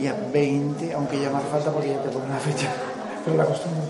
[0.00, 2.68] Día 20, aunque ya más falta porque ya te ponen la fecha.
[3.24, 3.80] Pero la costumbre.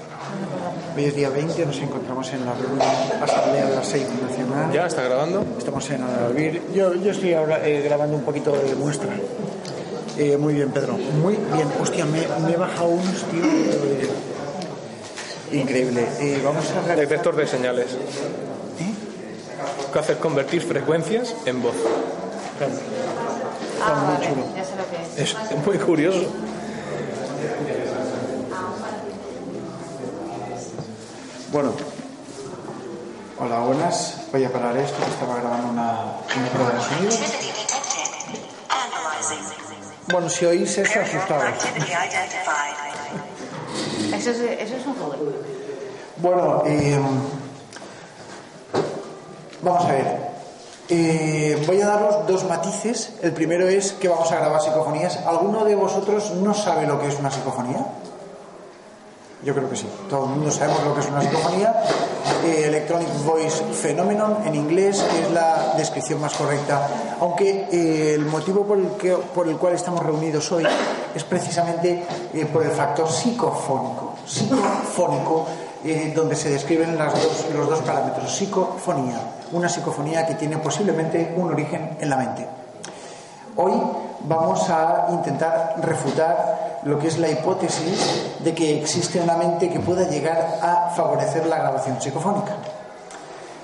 [0.97, 2.81] Hoy es día 20, nos encontramos en la reunión
[3.23, 4.73] Asamblea de la SEI Nacional.
[4.73, 5.45] ¿Ya está grabando?
[5.59, 6.63] Estamos en Albir.
[6.75, 9.11] Yo, yo estoy ahora eh, grabando un poquito de muestra.
[10.17, 10.97] Eh, muy bien, Pedro.
[11.21, 11.67] Muy bien.
[11.83, 13.43] Hostia, me, me he bajado unos, tío.
[13.45, 14.09] eh,
[15.59, 16.07] increíble.
[16.21, 17.87] Eh, vamos a realizar- Detector de señales.
[17.93, 18.95] ¿Eh?
[19.93, 21.75] Que hace convertir frecuencias en voz.
[23.83, 24.45] Ah, muy vale, chulo.
[25.17, 25.37] Es.
[25.65, 26.27] Muy curioso.
[31.53, 31.73] Bueno,
[33.39, 34.17] hola, buenas.
[34.33, 35.93] Voy a parar esto, que estaba grabando una,
[36.37, 37.17] una prueba de sonido.
[40.09, 41.65] Bueno, si oís eso, asustados.
[44.13, 45.33] Eso es, eso es un juego.
[46.17, 47.01] Bueno, eh,
[49.63, 50.34] vamos a ver.
[50.97, 53.15] Eh, voy a daros dos matices.
[53.21, 55.17] El primero es que vamos a grabar psicofonías.
[55.27, 57.85] ¿Alguno de vosotros no sabe lo que es una psicofonía?
[59.43, 59.89] Yo creo que sí.
[60.09, 61.75] Todo el mundo sabemos lo que es una psicofonía.
[62.45, 66.87] Eh, Electronic Voice Phenomenon en inglés es la descripción más correcta.
[67.21, 70.65] Aunque eh, el motivo por el, que, por el cual estamos reunidos hoy
[71.13, 72.05] es precisamente
[72.53, 74.15] por el factor psicofónico.
[74.25, 75.45] Psicofónico,
[76.15, 78.33] donde se describen las dos- los dos parámetros.
[78.33, 79.21] Psicofonía.
[79.55, 82.45] Una psicofonía que tiene posiblemente un origen en la mente.
[83.55, 83.73] Hoy
[84.23, 89.79] vamos a intentar refutar lo que es la hipótesis de que existe una mente que
[89.79, 92.57] pueda llegar a favorecer la grabación psicofónica.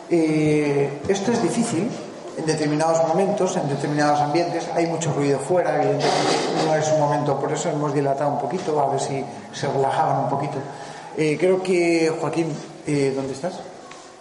[0.08, 1.90] Eh, esto es difícil
[2.38, 4.70] en determinados momentos, en determinados ambientes.
[4.72, 6.36] Hay mucho ruido fuera, evidentemente
[6.66, 10.20] no es un momento, por eso hemos dilatado un poquito, a ver si se relajaban
[10.20, 10.58] un poquito.
[11.16, 12.46] Eh, creo que, Joaquín,
[12.86, 13.54] eh, ¿dónde estás?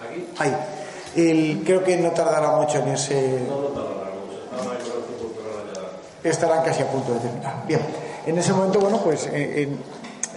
[0.02, 0.28] Aquí.
[0.40, 0.79] Ahí.
[1.16, 3.40] El- creo que no tardará mucho en ese.
[6.24, 7.64] Estarán casi a punto de terminar.
[7.66, 7.80] Bien,
[8.26, 9.80] en ese momento, bueno, pues eh, en,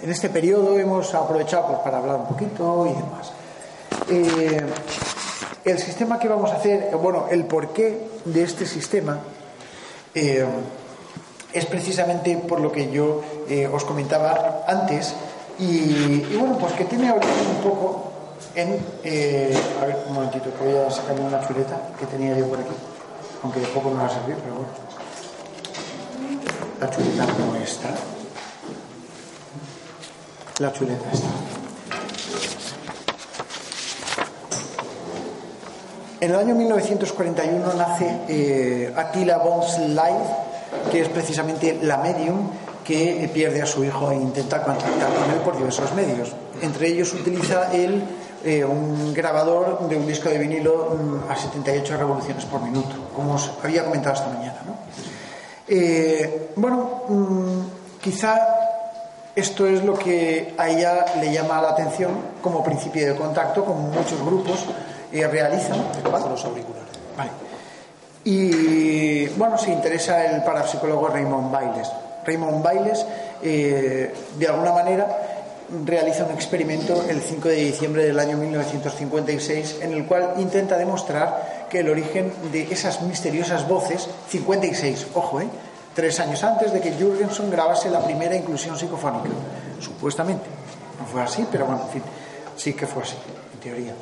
[0.03, 3.31] en este periodo hemos aprovechado pues, para hablar un poquito y demás.
[4.09, 4.65] Eh,
[5.65, 9.19] el sistema que vamos a hacer, bueno, el porqué de este sistema
[10.15, 10.45] eh,
[11.51, 15.13] es precisamente por lo que yo eh, os comentaba antes
[15.59, 18.12] y, y bueno, pues que tiene origen un poco
[18.55, 18.79] en...
[19.03, 22.59] eh, a ver, un momentito, que voy a sacarme una chuleta que tenía yo por
[22.59, 22.73] aquí,
[23.43, 24.71] aunque de poco me va a servir, pero bueno.
[26.79, 27.89] La chuleta no está.
[30.59, 31.27] La chuleta está.
[36.19, 42.49] En el año 1941 nace eh, Attila von Schleif, que es precisamente la medium
[42.85, 46.31] que pierde a su hijo e intenta contactar con él por diversos medios.
[46.61, 48.03] Entre ellos utiliza él
[48.43, 53.35] eh, un grabador de un disco de vinilo mm, a 78 revoluciones por minuto, como
[53.35, 54.59] os había comentado esta mañana.
[54.65, 54.77] ¿no?
[55.67, 58.35] Eh, bueno, mm, quizá
[59.35, 62.11] esto es lo que a ella le llama la atención
[62.41, 64.65] como principio de contacto, como muchos grupos
[65.11, 65.81] eh, realizan.
[66.03, 66.89] Con los auriculares.
[67.17, 67.31] Vale.
[68.23, 71.89] Y bueno, se interesa el parapsicólogo Raymond Bailes.
[72.25, 73.05] Raymond Bailes,
[73.41, 75.32] eh, de alguna manera,
[75.85, 81.67] realiza un experimento el 5 de diciembre del año 1956 en el cual intenta demostrar
[81.69, 85.47] que el origen de esas misteriosas voces, 56, ojo, eh,
[85.95, 89.29] tres años antes de que Jürgenson grabase la primera inclusión psicofónica,
[89.79, 90.45] supuestamente.
[90.99, 92.03] No fue así, pero bueno, en fin,
[92.55, 93.15] sí que fue así,
[93.53, 93.93] en teoría.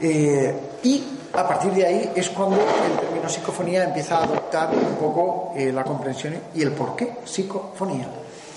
[0.00, 0.54] Eh,
[0.84, 5.52] y a partir de ahí es cuando el término psicofonía empieza a adoptar un poco
[5.56, 8.06] eh, la comprensión y el porqué psicofonía.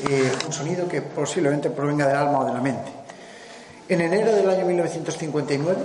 [0.07, 2.91] Eh, un sonido que posiblemente provenga del alma o de la mente.
[3.89, 5.77] En enero del año 1959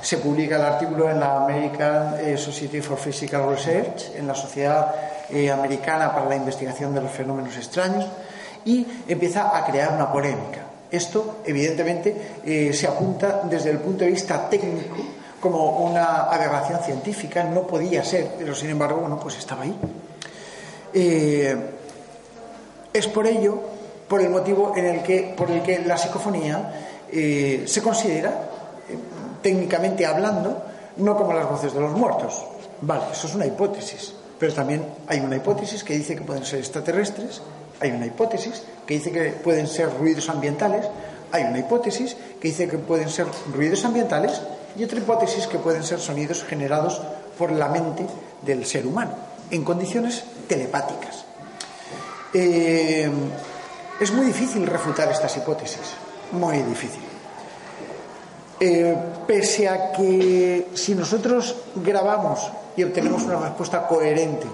[0.00, 4.94] se publica el artículo en la American eh, Society for Physical Research, en la Sociedad
[5.30, 8.06] eh, Americana para la Investigación de los Fenómenos Extraños,
[8.64, 10.66] y empieza a crear una polémica.
[10.90, 14.96] Esto, evidentemente, eh, se apunta desde el punto de vista técnico
[15.40, 19.76] como una aberración científica, no podía ser, pero sin embargo, bueno, pues estaba ahí.
[22.98, 23.58] Es por ello,
[24.08, 28.30] por el motivo en el que, por el que la psicofonía eh, se considera,
[28.88, 28.96] eh,
[29.42, 30.62] técnicamente hablando,
[30.96, 32.44] no como las voces de los muertos.
[32.80, 34.14] Vale, eso es una hipótesis.
[34.38, 37.40] Pero también hay una hipótesis que dice que pueden ser extraterrestres,
[37.80, 40.86] hay una hipótesis que dice que pueden ser ruidos ambientales,
[41.32, 44.40] hay una hipótesis que dice que pueden ser ruidos ambientales
[44.76, 47.00] y otra hipótesis que pueden ser sonidos generados
[47.38, 48.06] por la mente
[48.42, 49.12] del ser humano
[49.50, 51.25] en condiciones telepáticas.
[52.32, 53.10] Eh,
[54.00, 55.94] es muy difícil refutar estas hipótesis,
[56.32, 57.02] muy difícil.
[58.58, 58.96] Eh,
[59.26, 64.46] pese a que si nosotros grabamos y obtenemos una respuesta coherente,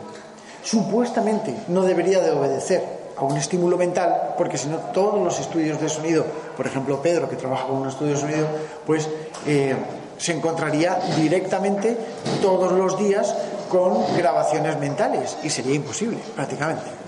[0.62, 5.80] supuestamente no debería de obedecer a un estímulo mental, porque si no todos los estudios
[5.80, 6.24] de sonido,
[6.56, 8.46] por ejemplo Pedro que trabaja con un estudio de sonido,
[8.86, 9.08] pues
[9.46, 9.76] eh,
[10.18, 11.96] se encontraría directamente
[12.40, 13.34] todos los días
[13.68, 17.01] con grabaciones mentales y sería imposible prácticamente.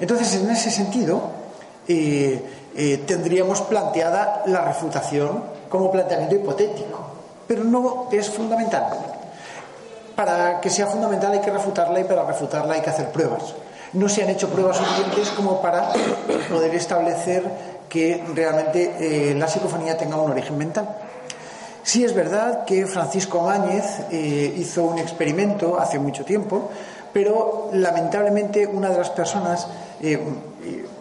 [0.00, 1.22] Entonces, en ese sentido,
[1.86, 2.42] eh,
[2.76, 7.00] eh, tendríamos planteada la refutación como planteamiento hipotético,
[7.46, 8.86] pero no es fundamental.
[10.14, 13.54] Para que sea fundamental hay que refutarla y para refutarla hay que hacer pruebas.
[13.92, 15.90] No se han hecho pruebas suficientes como para
[16.50, 17.42] poder establecer
[17.88, 20.88] que realmente eh, la psicofonía tenga un origen mental.
[21.82, 26.68] Sí es verdad que Francisco Máñez eh, hizo un experimento hace mucho tiempo,
[27.12, 29.66] pero lamentablemente una de las personas
[30.02, 30.18] eh,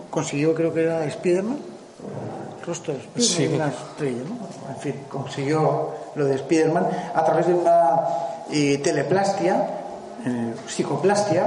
[0.10, 1.58] consiguió, creo que era Spiderman,
[2.66, 3.48] rostro de Spiderman, Sí.
[3.56, 4.74] una estrella, ¿no?
[4.74, 8.00] En fin, consiguió lo de Spiderman a través de una
[8.52, 9.56] eh, teleplastia,
[10.26, 11.46] eh, psicoplastia,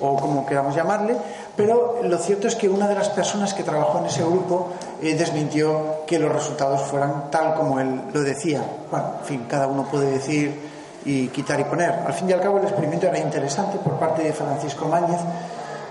[0.00, 1.16] o como queramos llamarle,
[1.56, 5.14] pero lo cierto es que una de las personas que trabajó en ese grupo eh,
[5.14, 8.62] desmintió que los resultados fueran tal como él lo decía.
[8.90, 10.72] Bueno, en fin, cada uno puede decir
[11.04, 11.90] y quitar y poner.
[12.06, 15.20] Al fin y al cabo el experimento era interesante por parte de Francisco Máñez,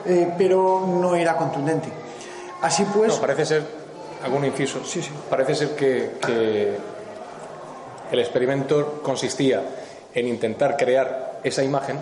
[0.05, 1.89] eh, pero no era contundente.
[2.61, 3.63] Así pues, No, parece ser,
[4.23, 5.09] algún inciso, Sí, sí.
[5.29, 6.77] parece ser que, que
[8.11, 9.61] el experimento consistía
[10.13, 11.97] en intentar crear esa imagen,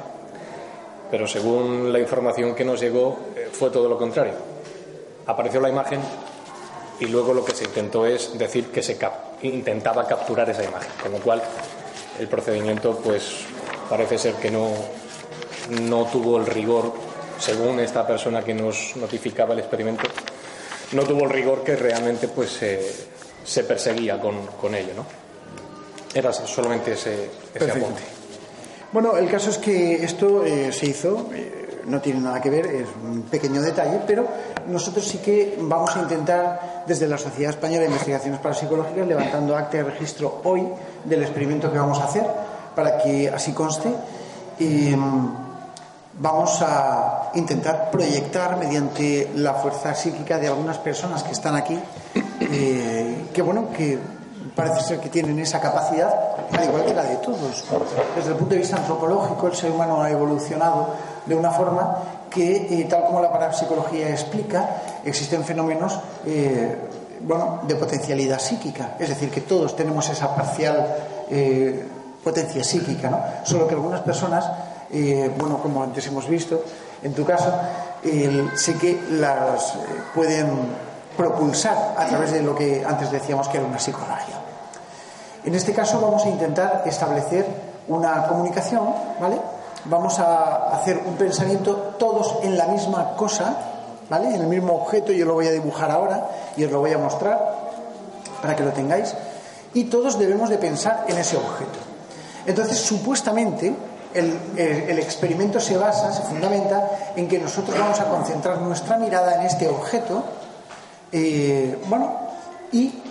[1.12, 4.34] pero según la información que nos llegó eh, fue todo lo contrario.
[5.28, 6.00] Apareció la imagen
[7.00, 10.92] y luego lo que se intentó es decir que se cap- intentaba capturar esa imagen,
[11.02, 11.42] con lo cual
[12.19, 13.45] el procedimiento pues
[13.90, 14.69] parece ser que no,
[15.81, 16.92] no tuvo el rigor,
[17.40, 20.04] según esta persona que nos notificaba el experimento,
[20.92, 23.08] no tuvo el rigor que realmente pues se-
[23.44, 25.06] se perseguía con, con ello, ¿no?
[26.14, 28.02] Era solamente ese, ese apunte.
[28.92, 32.66] Bueno, el caso es que esto eh, se hizo, eh, no tiene nada que ver,
[32.66, 34.28] es un pequeño detalle, pero
[34.68, 39.78] nosotros sí que vamos a intentar, desde la Sociedad Española de Investigaciones Parapsicológicas, levantando acta
[39.78, 40.68] de registro hoy
[41.06, 42.24] del experimento que vamos a hacer,
[42.76, 43.90] para que así conste.
[44.58, 45.36] Y, mm,
[46.20, 51.80] vamos a intentar proyectar mediante la fuerza psíquica de algunas personas que están aquí,
[52.42, 54.00] eh, que bueno, que
[54.56, 56.14] parece ser que tienen esa capacidad,
[56.52, 57.66] al igual que la de todos.
[58.16, 60.90] Desde el punto de vista antropológico, el ser humano ha evolucionado
[61.26, 61.98] de una forma
[62.30, 64.70] que, eh, tal como la parapsicología explica,
[65.04, 66.78] existen fenómenos eh,
[67.22, 68.96] bueno, de potencialidad psíquica.
[69.00, 70.96] Es decir, que todos tenemos esa parcial
[72.24, 73.22] potencia psíquica, ¿no?
[73.44, 74.50] Solo que algunas personas,
[75.38, 76.64] bueno, como antes hemos visto,
[77.04, 77.51] en tu caso,
[78.04, 79.80] el- sé que las eh,
[80.13, 80.50] pueden
[81.18, 84.36] propulsar a través de lo que antes decíamos que era una psicomagia.
[85.44, 87.46] En este caso vamos a intentar establecer
[87.88, 89.38] una comunicación, ¿vale?
[89.86, 93.56] Vamos a hacer un pensamiento todos en la misma cosa,
[94.09, 94.28] ¿vale?
[94.35, 96.97] En el mismo objeto, yo lo voy a dibujar ahora y os lo voy a
[96.97, 97.40] mostrar
[98.42, 99.14] para que lo tengáis.
[99.74, 101.80] Y todos debemos de pensar en ese objeto.
[102.45, 103.74] Entonces, supuestamente,
[104.13, 109.42] el, experimento se basa, se fundamenta en que nosotros vamos a concentrar nuestra mirada en
[109.45, 110.23] este objeto,
[111.11, 112.11] eh, bueno,
[112.71, 113.01] y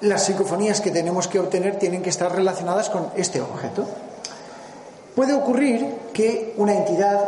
[0.00, 3.86] las psicofonías que tenemos que obtener tienen que estar relacionadas con este objeto.
[5.14, 7.20] Puede ocurrir que una entidad,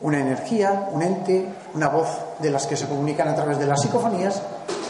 [0.00, 2.08] una energía, un ente, una voz
[2.40, 4.42] de las que se comunican a través de las psicofonías,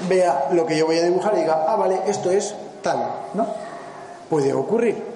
[0.09, 2.99] vea lo que yo voy a dibujar y diga, ah, vale, esto es tal,
[3.35, 3.47] ¿no?
[4.29, 5.10] Puede ocurrir.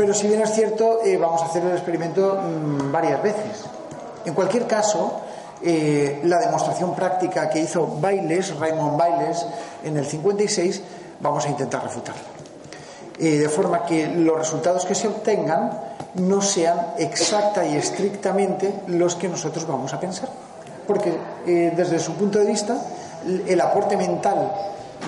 [0.00, 3.66] Pero si bien es cierto, eh, vamos a hacer el experimento mm, varias veces.
[4.24, 5.20] En cualquier caso,
[5.62, 9.44] eh, la demostración práctica que hizo Bailes, Raymond Bailes,
[9.84, 10.80] en el 56,
[11.20, 12.22] vamos a intentar refutarla.
[13.18, 15.70] Eh, de forma que los resultados que se obtengan
[16.14, 20.30] no sean exacta y estrictamente los que nosotros vamos a pensar.
[20.86, 21.12] Porque
[21.44, 22.74] desde su punto de vista,
[23.46, 24.50] el aporte mental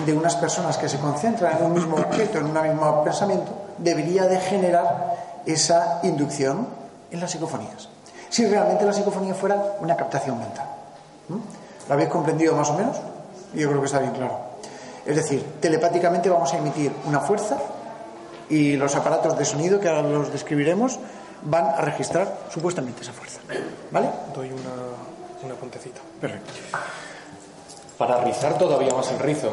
[0.05, 4.25] de unas personas que se concentran en un mismo objeto, en un mismo pensamiento, debería
[4.25, 6.67] de generar esa inducción
[7.11, 7.89] en las psicofonías.
[8.29, 10.65] Si realmente la psicofonía fuera una captación mental.
[11.29, 11.87] ¿Mm?
[11.87, 12.97] ¿Lo habéis comprendido más o menos?
[13.53, 14.39] Yo creo que está bien claro.
[15.05, 17.57] Es decir, telepáticamente vamos a emitir una fuerza
[18.49, 20.99] y los aparatos de sonido, que ahora los describiremos,
[21.43, 23.39] van a registrar supuestamente esa fuerza.
[23.91, 24.09] ¿Vale?
[24.33, 25.99] Doy una, una puntecita.
[26.19, 26.53] Perfecto.
[27.97, 29.51] Para rizar todavía más el rizo,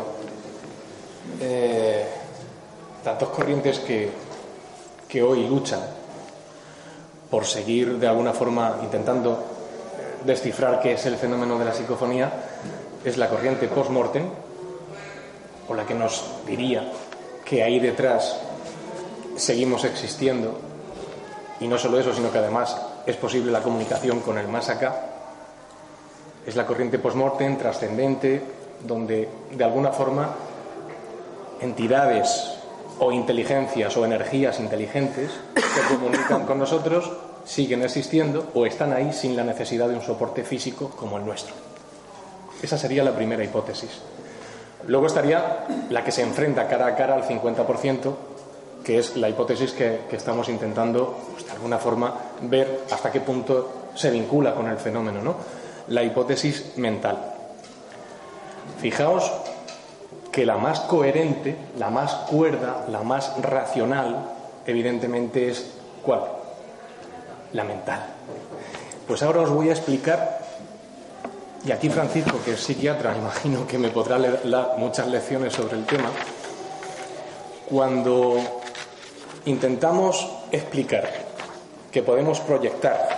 [1.41, 2.07] eh,
[3.05, 4.11] dos corrientes que,
[5.09, 5.81] que hoy luchan
[7.31, 9.39] por seguir de alguna forma intentando
[10.25, 12.31] descifrar qué es el fenómeno de la psicofonía
[13.05, 14.25] es la corriente post-mortem,
[15.69, 16.93] o la que nos diría
[17.45, 18.37] que ahí detrás
[19.37, 20.59] seguimos existiendo,
[21.61, 22.77] y no solo eso, sino que además
[23.07, 25.07] es posible la comunicación con el más acá,
[26.45, 28.43] es la corriente post-mortem trascendente,
[28.85, 30.29] donde de alguna forma
[31.61, 32.60] entidades
[33.01, 37.11] o inteligencias o energías inteligentes que comunican con nosotros
[37.45, 41.55] siguen existiendo o están ahí sin la necesidad de un soporte físico como el nuestro.
[42.63, 43.91] Esa sería la primera hipótesis.
[44.87, 48.15] Luego estaría la que se enfrenta cara a cara al 50%,
[48.85, 53.91] que es la hipótesis que, estamos intentando, pues, de alguna forma, ver hasta qué punto
[53.95, 55.37] se vincula con el fenómeno, ¿no?
[55.89, 57.19] La hipótesis mental.
[58.81, 59.31] Fijaos
[60.33, 64.31] que la más coherente, la más cuerda, la más racional,
[64.67, 65.73] evidentemente es
[66.03, 66.23] ¿cuál?
[67.53, 68.01] La mental.
[69.07, 70.41] Pues ahora os voy a explicar,
[71.65, 75.85] y aquí Francisco, que es psiquiatra, imagino que me podrá dar muchas lecciones sobre el
[75.85, 76.11] tema,
[77.69, 78.37] cuando
[79.45, 81.09] intentamos explicar
[81.91, 83.17] que podemos proyectar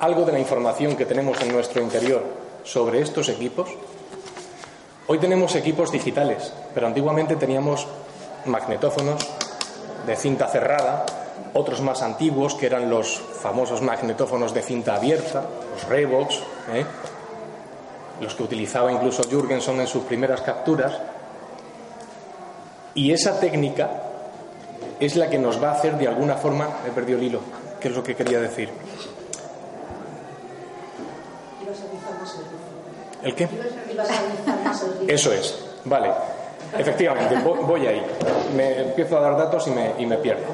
[0.00, 2.22] algo de la información que tenemos en nuestro interior
[2.64, 3.68] sobre estos equipos,
[5.06, 7.86] Hoy tenemos equipos digitales, pero antiguamente teníamos
[8.46, 9.20] magnetófonos
[10.06, 11.04] de cinta cerrada,
[11.52, 15.44] otros más antiguos que eran los famosos magnetófonos de cinta abierta,
[15.74, 16.36] los Revox,
[16.72, 16.86] ¿eh?
[18.18, 20.94] los que utilizaba incluso Jürgenson en sus primeras capturas.
[22.94, 23.90] Y esa técnica
[25.00, 27.40] es la que nos va a hacer de alguna forma, he perdido el hilo,
[27.78, 28.70] ¿qué es lo que quería decir?
[33.24, 33.48] ¿El qué?
[35.08, 36.10] Eso es, vale.
[36.78, 38.04] Efectivamente, voy ahí.
[38.54, 40.44] Me empiezo a dar datos y me, y me pierdo.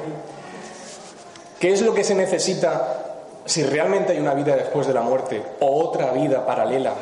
[1.59, 2.97] ¿Qué es lo que se necesita
[3.45, 6.93] si realmente hay una vida después de la muerte o otra vida paralela?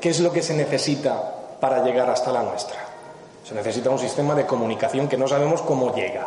[0.00, 2.78] ¿Qué es lo que se necesita para llegar hasta la nuestra?
[3.44, 6.26] Se necesita un sistema de comunicación que no sabemos cómo llega.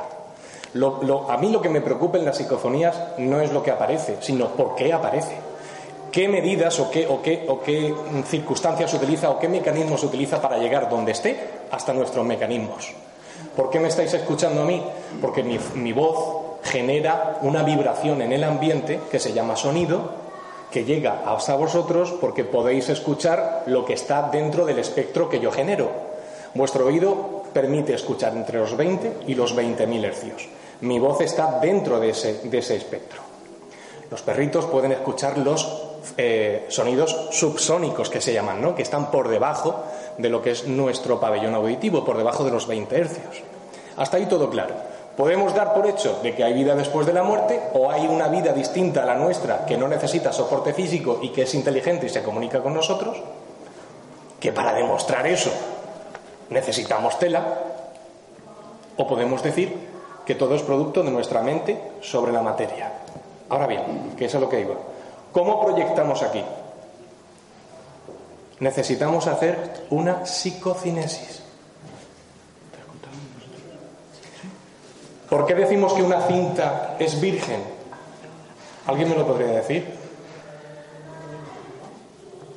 [1.29, 4.49] A mí lo que me preocupa en las psicofonías no es lo que aparece, sino
[4.49, 5.44] por qué aparece
[6.15, 7.21] qué medidas o qué, o,
[7.61, 7.93] qué,
[8.25, 11.37] circunstancias utiliza o qué mecanismos utiliza para llegar donde esté
[11.69, 12.93] hasta nuestros mecanismos.
[13.53, 14.81] ¿Por qué me estáis escuchando a mí?
[15.19, 20.09] Porque mi, mi voz genera una vibración en el ambiente que se llama sonido,
[20.71, 25.51] que llega hasta vosotros porque podéis escuchar lo que está dentro del espectro que yo
[25.51, 25.91] genero.
[26.53, 30.47] Vuestro oído permite escuchar entre los 20 y los 20.000 hercios.
[30.79, 33.19] Mi voz está dentro de ese, de ese espectro.
[34.09, 35.84] Los perritos pueden escuchar los
[36.17, 38.75] eh, sonidos subsónicos que se llaman, ¿no?
[38.75, 39.83] que están por debajo
[40.17, 43.43] de lo que es nuestro pabellón auditivo, por debajo de los 20 hercios.
[43.97, 44.75] Hasta ahí todo claro.
[45.15, 48.27] Podemos dar por hecho de que hay vida después de la muerte o hay una
[48.27, 52.09] vida distinta a la nuestra que no necesita soporte físico y que es inteligente y
[52.09, 53.21] se comunica con nosotros,
[54.39, 55.51] que para demostrar eso
[56.49, 57.43] necesitamos tela,
[58.97, 59.73] o podemos decir
[60.25, 62.91] que todo es producto de nuestra mente sobre la materia.
[63.49, 64.75] Ahora bien, que es a lo que iba.
[65.35, 66.41] ¿Cómo proyectamos aquí?
[68.61, 71.43] Necesitamos hacer una psicocinesis.
[75.29, 77.61] ¿Por qué decimos que una cinta es virgen?
[78.87, 79.85] ¿Alguien me lo podría decir?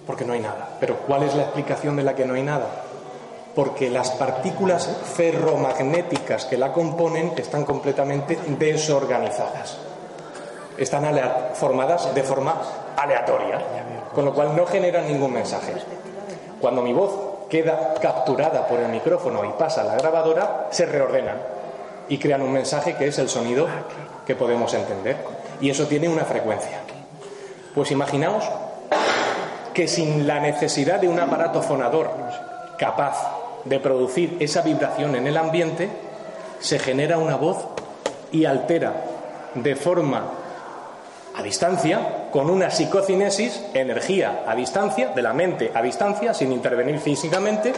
[0.06, 0.76] Porque no hay nada.
[0.78, 2.84] Pero ¿cuál es la explicación de la que no hay nada?
[3.56, 9.87] Porque las partículas ferromagnéticas que la componen están completamente desorganizadas
[10.78, 11.04] están
[11.54, 12.54] formadas de forma
[12.96, 13.60] aleatoria,
[14.14, 15.74] con lo cual no generan ningún mensaje.
[16.60, 17.12] Cuando mi voz
[17.48, 21.38] queda capturada por el micrófono y pasa a la grabadora, se reordenan
[22.08, 23.66] y crean un mensaje que es el sonido
[24.26, 25.16] que podemos entender.
[25.60, 26.80] Y eso tiene una frecuencia.
[27.74, 28.44] Pues imaginaos
[29.74, 32.10] que sin la necesidad de un aparato fonador
[32.78, 33.16] capaz
[33.64, 35.88] de producir esa vibración en el ambiente,
[36.60, 37.58] se genera una voz
[38.32, 39.04] y altera
[39.54, 40.24] de forma
[41.38, 46.98] a distancia, con una psicocinesis, energía a distancia, de la mente a distancia, sin intervenir
[46.98, 47.72] físicamente,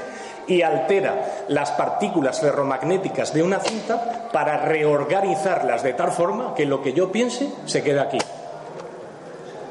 [0.47, 6.83] y altera las partículas ferromagnéticas de una cinta para reorganizarlas de tal forma que lo
[6.83, 8.19] que yo piense se quede aquí.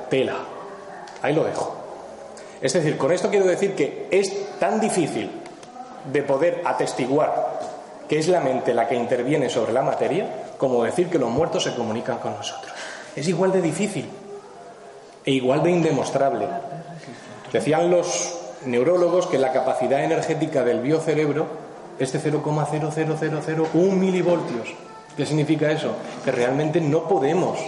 [0.09, 0.35] Tela.
[1.23, 1.75] Ahí lo dejo.
[2.61, 5.31] Es decir, con esto quiero decir que es tan difícil
[6.11, 7.59] de poder atestiguar
[8.07, 10.27] que es la mente la que interviene sobre la materia,
[10.57, 12.68] como decir que los muertos se comunican con nosotros.
[13.19, 14.07] Es igual de difícil
[15.25, 16.47] e igual de indemostrable.
[17.51, 18.33] Decían los
[18.65, 21.47] neurólogos que la capacidad energética del biocerebro
[21.99, 24.69] es de 0,00001 milivoltios.
[25.17, 25.91] ¿Qué significa eso?
[26.23, 27.59] Que realmente no podemos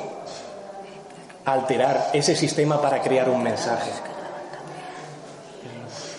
[1.44, 3.92] alterar ese sistema para crear un mensaje.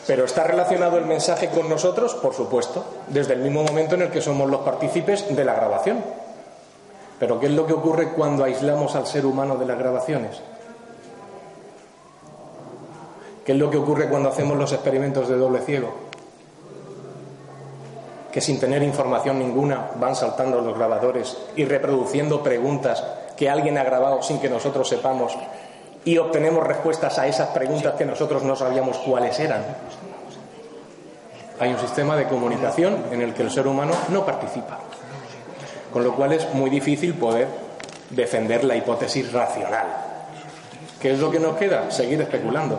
[0.07, 2.13] Pero ¿está relacionado el mensaje con nosotros?
[2.17, 6.22] Por supuesto, desde el mismo momento en el que somos los partícipes de la grabación.
[7.23, 10.41] Pero ¿qué es lo que ocurre cuando aislamos al ser humano de las grabaciones?
[13.47, 15.95] ¿Qué es lo que ocurre cuando hacemos los experimentos de doble ciego?
[18.33, 23.05] Que sin tener información ninguna van saltando los grabadores y reproduciendo preguntas
[23.37, 25.39] que alguien ha grabado sin que nosotros sepamos
[26.05, 29.65] y obtenemos respuestas a esas preguntas que nosotros no sabíamos cuáles eran.
[31.61, 34.81] Hay un sistema de comunicación en el que el ser humano no participa,
[35.93, 37.49] con lo cual es muy difícil poder
[38.11, 39.87] defender la hipótesis racional.
[41.01, 41.91] ¿Qué es lo que nos queda?
[41.91, 42.79] Seguir especulando.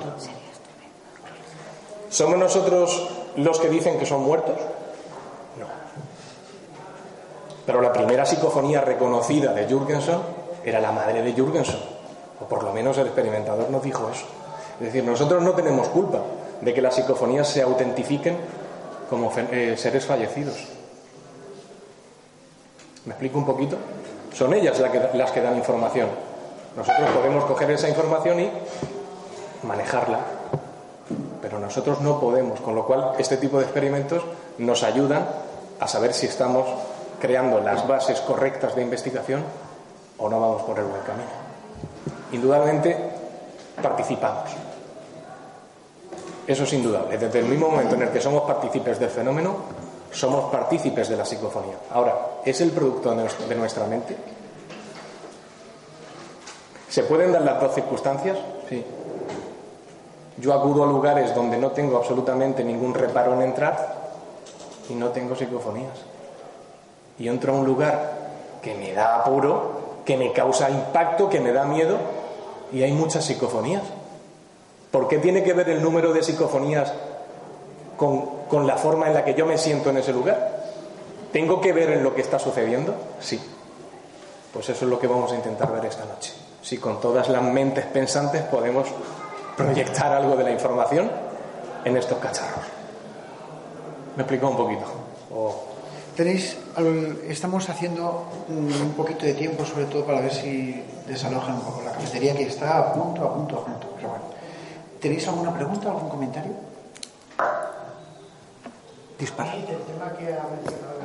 [2.09, 4.55] ¿Somos nosotros los que dicen que son muertos?
[5.59, 5.65] No.
[7.65, 10.19] Pero la primera psicofonía reconocida de Jürgensen
[10.63, 11.79] era la madre de Jürgensen,
[12.39, 14.25] o por lo menos el experimentador nos dijo eso.
[14.79, 16.19] Es decir, nosotros no tenemos culpa
[16.61, 18.37] de que las psicofonías se autentifiquen
[19.09, 20.67] como eh, seres fallecidos.
[23.05, 23.77] ¿Me explico un poquito?
[24.33, 24.79] Son ellas
[25.13, 26.09] las que dan información.
[26.75, 28.51] Nosotros podemos coger esa información y
[29.63, 30.19] manejarla
[31.43, 34.23] pero nosotros no podemos, con lo cual este tipo de experimentos
[34.59, 35.27] nos ayudan
[35.77, 36.65] a saber si estamos
[37.19, 39.43] creando las bases correctas de investigación
[40.17, 41.29] o no vamos por el buen camino.
[42.31, 42.97] Indudablemente
[43.81, 44.51] participamos.
[46.47, 47.17] Eso es indudable.
[47.17, 49.57] Desde el mismo momento en el que somos partícipes del fenómeno,
[50.13, 51.75] somos partícipes de la psicofonía.
[51.91, 52.15] Ahora,
[52.45, 54.15] ¿es el producto de nuestra mente?
[56.87, 58.37] ¿Se pueden dar las dos circunstancias?
[58.69, 58.85] Sí.
[60.37, 64.11] Yo acudo a lugares donde no tengo absolutamente ningún reparo en entrar
[64.89, 65.97] y no tengo psicofonías.
[67.17, 68.11] Y entro a un lugar
[68.61, 71.97] que me da apuro, que me causa impacto, que me da miedo
[72.71, 73.83] y hay muchas psicofonías.
[74.91, 76.93] ¿Por qué tiene que ver el número de psicofonías
[78.03, 80.61] con, con la forma en la que yo me siento en ese lugar?
[81.31, 82.93] ¿Tengo que ver en lo que está sucediendo?
[83.21, 83.39] Sí.
[84.51, 86.33] Pues eso es lo que vamos a intentar ver esta noche.
[86.61, 88.89] Si con todas las mentes pensantes podemos
[89.55, 91.09] proyectar algo de la información
[91.85, 92.65] en estos cacharros.
[94.17, 94.85] ¿Me explico un poquito?
[96.17, 96.57] Tenéis,
[97.27, 101.93] estamos haciendo un poquito de tiempo, sobre todo para ver si desalojan un poco la
[101.93, 103.87] cafetería que está a punto, a punto, a punto.
[103.95, 104.25] Pero bueno,
[104.99, 106.51] ¿tenéis alguna pregunta, algún comentario?
[109.23, 109.55] Dispara.
[109.55, 110.99] el tema que ha mencionado.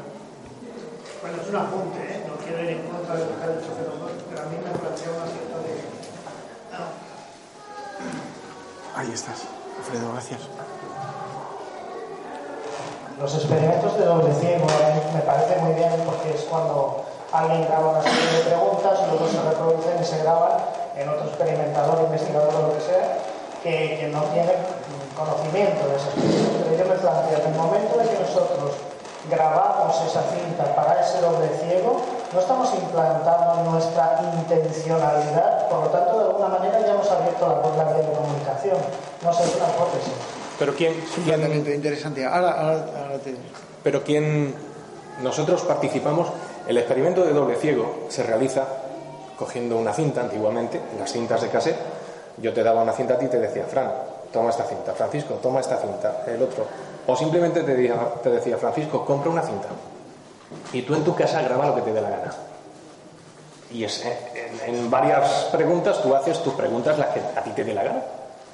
[1.22, 2.26] Bueno, es un apunte, ¿eh?
[2.26, 5.07] no quiero ir en contra de lo que ha dicho pero a mí me plantea
[5.14, 5.70] una cierta de.
[8.98, 9.46] Ahí estás,
[9.78, 10.40] Alfredo, gracias.
[13.22, 14.66] Los experimentos de doble ciego
[15.14, 19.42] me parece muy bien porque es cuando alguien graba una serie de preguntas, luego se
[19.46, 20.59] reproducen y se graban
[20.96, 23.22] en otro experimentador, investigador o lo que sea,
[23.62, 24.59] que, que no tiene
[25.18, 26.46] conocimiento de esas cosas.
[26.62, 28.70] Pero yo me planteo, en el momento en que nosotros
[29.28, 32.00] grabamos esa cinta para ese doble ciego,
[32.33, 37.61] no estamos implantando nuestra intencionalidad, por lo tanto, de alguna manera ya hemos abierto la
[37.61, 38.78] puerta de comunicación.
[39.24, 40.12] No sé, es una hipótesis.
[40.59, 40.92] Pero quién.
[40.92, 42.24] Es interesante.
[42.24, 42.83] Ahora,
[43.22, 43.35] te...
[43.83, 44.54] Pero quién.
[45.22, 46.28] Nosotros participamos.
[46.66, 48.64] El experimento de doble ciego se realiza
[49.38, 51.78] cogiendo una cinta antiguamente, las cintas de cassette.
[52.37, 53.90] Yo te daba una cinta a ti y te decía, Fran,
[54.32, 54.92] toma esta cinta.
[54.92, 56.24] Francisco, toma esta cinta.
[56.26, 56.66] El otro.
[57.06, 59.68] O simplemente te decía, Francisco, compra una cinta
[60.72, 62.32] y tú en tu casa graba lo que te dé la gana.
[63.70, 64.02] Y es,
[64.66, 68.02] en, varias preguntas tú haces tus preguntas las que a ti te dé la gana,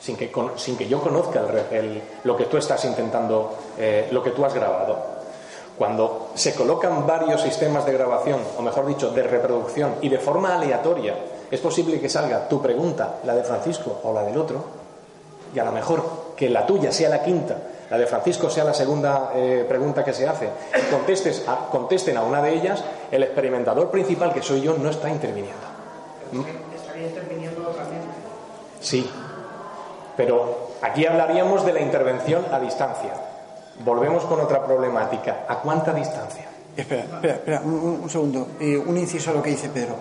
[0.01, 1.43] sin que, sin que yo conozca
[2.25, 5.15] lo que tú estás intentando, eh, lo que tú has grabado.
[5.79, 10.55] Cuando se colocan varios sistemas de grabación, o mejor dicho, de reproducción, y de forma
[10.55, 11.17] aleatoria,
[11.51, 14.84] es posible que salga tu pregunta, la de Francisco o la del otro,
[15.55, 17.57] y a lo mejor que la tuya sea la quinta
[17.91, 22.17] la de Francisco sea la segunda eh, pregunta que se hace, y contestes a, contesten
[22.17, 25.63] a una de ellas, el experimentador principal, que soy yo, no está interviniendo.
[26.75, 28.03] ¿Estaría interviniendo también?
[28.81, 29.09] Sí,
[30.17, 33.13] pero aquí hablaríamos de la intervención a distancia.
[33.85, 35.45] Volvemos con otra problemática.
[35.47, 36.47] ¿A cuánta distancia?
[36.77, 38.49] Espera, espera, espera un, segundo.
[38.61, 39.95] Eh, un inciso a lo que dice Pedro.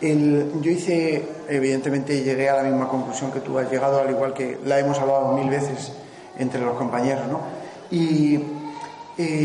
[0.00, 4.58] Yo hice, evidentemente llegué a la misma conclusión que tú has llegado, al igual que
[4.64, 5.92] la hemos hablado mil veces
[6.38, 7.40] entre los compañeros, ¿no?
[7.90, 8.38] Y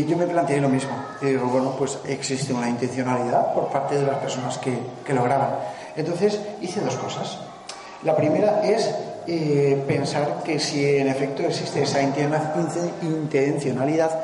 [0.06, 0.92] yo me planteé lo mismo.
[1.20, 4.72] Y digo, bueno, pues existe una intencionalidad por parte de las personas que,
[5.04, 5.50] que lo graban.
[5.94, 7.38] Entonces hice dos cosas.
[8.02, 8.94] La primera es
[9.26, 12.00] eh, pensar que si en efecto existe esa
[13.02, 14.20] intencionalidad,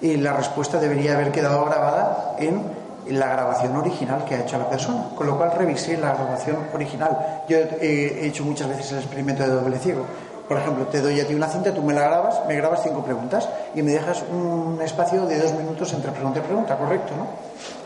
[0.00, 2.62] eh, la respuesta debería haber quedado grabada en
[3.10, 5.08] la grabación original que ha hecho la persona.
[5.14, 7.44] Con lo cual revisé la grabación original.
[7.48, 10.04] Yo eh, he hecho muchas veces el experimento de doble ciego.
[10.48, 13.02] Por ejemplo, te doy a ti una cinta, tú me la grabas, me grabas cinco
[13.02, 17.14] preguntas y me dejas un espacio de dos minutos entre pregunta y pregunta, ¿correcto?
[17.16, 17.26] ¿no?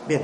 [0.07, 0.21] Bien,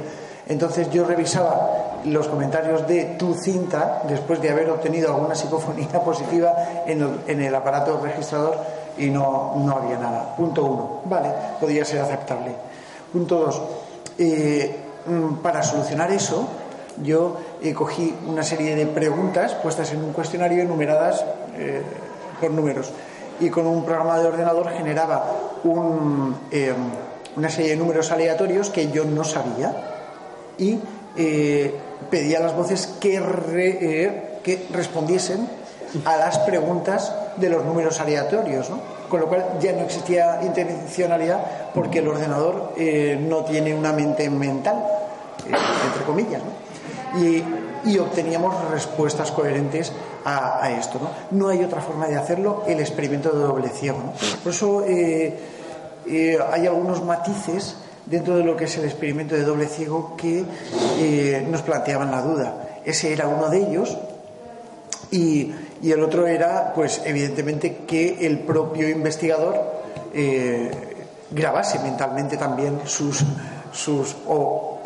[0.48, 6.54] entonces yo revisaba los comentarios de tu cinta después de haber obtenido alguna psicofonía positiva
[6.86, 8.58] en el, aparato registrador
[9.00, 10.36] y no, no había nada.
[10.36, 11.30] Punto uno, vale,
[11.60, 12.52] podría ser aceptable.
[13.12, 13.62] Punto dos,
[14.20, 14.87] eh,
[15.42, 16.48] para solucionar eso,
[17.04, 21.24] yo eh, cogí una serie de preguntas puestas en un cuestionario enumeradas
[21.58, 21.82] eh,
[22.42, 22.92] por números.
[23.40, 25.26] Y con un programa de ordenador generaba
[26.52, 26.74] eh,
[27.36, 29.76] una serie de números aleatorios que yo no sabía.
[30.58, 30.80] Y
[31.16, 31.76] eh,
[32.10, 35.48] pedía a las voces que, re- eh, que respondiesen
[36.06, 38.80] a las preguntas de los números aleatorios, ¿no?
[39.08, 44.30] con lo cual ya no existía intencionalidad porque el ordenador eh, no tiene una mente
[44.30, 44.97] mental, eh,
[45.48, 46.42] entre comillas,
[47.16, 47.44] y,
[48.00, 49.94] obteníamos respuestas coherentes
[50.26, 51.00] a, esto.
[51.02, 51.10] ¿no?
[51.40, 54.14] no hay otra forma de hacerlo, el experimento de doble ciego.
[54.44, 55.40] Por eso eh,
[56.06, 60.44] eh, hay algunos matices dentro de lo que es el experimento de doble ciego que
[61.00, 62.80] eh, nos planteaban la duda.
[62.86, 63.98] Ese era uno de ellos
[65.12, 69.84] y, el otro era, pues evidentemente, que el propio investigador
[70.14, 70.72] eh,
[71.30, 73.24] grabase mentalmente también sus,
[73.72, 74.16] sus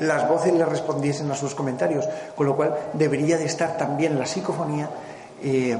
[0.01, 4.25] las voces le respondiesen a sus comentarios, con lo cual debería de estar también la
[4.25, 4.89] psicofonía
[5.43, 5.77] eh,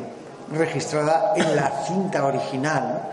[0.53, 3.10] registrada en la cinta original.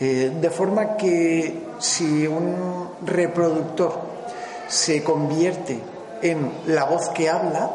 [0.00, 3.92] Eh, de forma que si un reproductor
[4.68, 5.80] se convierte
[6.22, 7.70] en la voz que habla,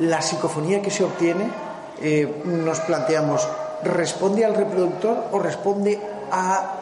[0.00, 1.48] la psicofonía que se obtiene,
[2.02, 3.46] eh, nos planteamos,
[3.84, 6.00] ¿responde al reproductor o responde
[6.32, 6.72] a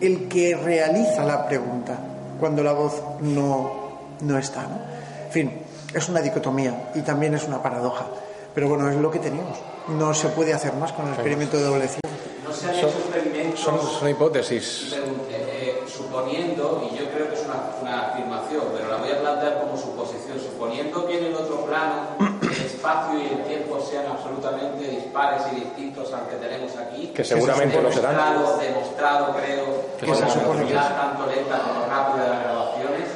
[0.00, 1.98] el que realiza la pregunta
[2.38, 3.83] cuando la voz no,
[4.20, 4.62] no está?
[4.62, 4.78] ¿no?
[5.26, 5.62] En fin,
[5.94, 8.06] es una dicotomía y también es una paradoja.
[8.54, 9.58] Pero bueno, es lo que tenemos.
[9.88, 12.00] No se puede hacer más con el experimento de doble ciego.
[12.46, 13.60] No se han hecho experimentos.
[13.60, 14.94] Son, son hipótesis.
[15.30, 19.60] Eh, suponiendo, y yo creo que es una, una afirmación, pero la voy a plantear
[19.60, 22.08] como suposición, suponiendo que en el otro plano
[22.42, 27.24] el espacio y el tiempo sean absolutamente dispares y distintos al que tenemos aquí, Que
[27.24, 28.14] seguramente lo serán.
[28.16, 29.64] demostrado, demostrado creo,
[29.98, 33.08] Que se la supone que velocidad tanto lenta como rápida de las grabaciones,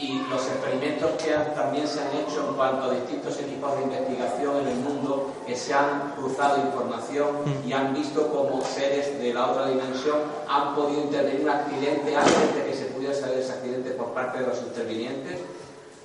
[0.00, 3.82] y los experimentos que han- también se han hecho en cuanto a distintos equipos de
[3.84, 7.28] investigación en el mundo que se han cruzado información
[7.66, 10.16] y han visto cómo seres de la otra dimensión
[10.48, 14.40] han podido intervenir un accidente antes de que se pudiera saber ese accidente por parte
[14.40, 15.38] de los intervinientes.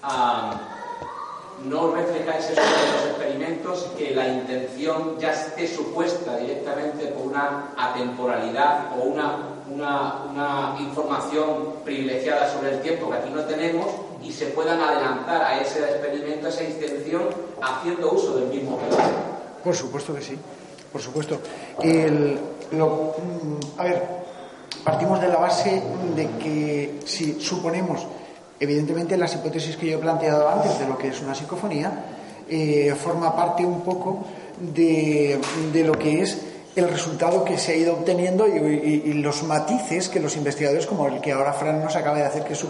[0.04, 0.54] Ah,
[1.64, 7.70] no reflejáis eso en los experimentos que la intención ya esté supuesta directamente por una
[7.78, 9.38] atemporalidad o una,
[9.74, 13.88] una, una información privilegiada sobre el tiempo que aquí no tenemos
[14.24, 17.24] y se puedan adelantar a ese experimento, a esa intención,
[17.62, 18.78] haciendo uso del mismo.
[19.64, 20.38] Por supuesto que sí,
[20.92, 21.40] por supuesto.
[21.82, 22.40] El-
[22.72, 24.04] lo- mm, a ver,
[24.84, 25.82] partimos de la base
[26.16, 28.06] de que si suponemos,
[28.60, 32.06] evidentemente, las hipótesis que yo he planteado antes de lo que es una psicofonía,
[32.50, 34.24] eh, forma parte un poco
[34.60, 35.40] de,
[35.74, 36.38] de lo que es
[36.76, 41.08] el resultado que se ha ido obteniendo y, y- los matices que los investigadores, como
[41.08, 42.66] el que ahora Fran nos acaba de hacer, que es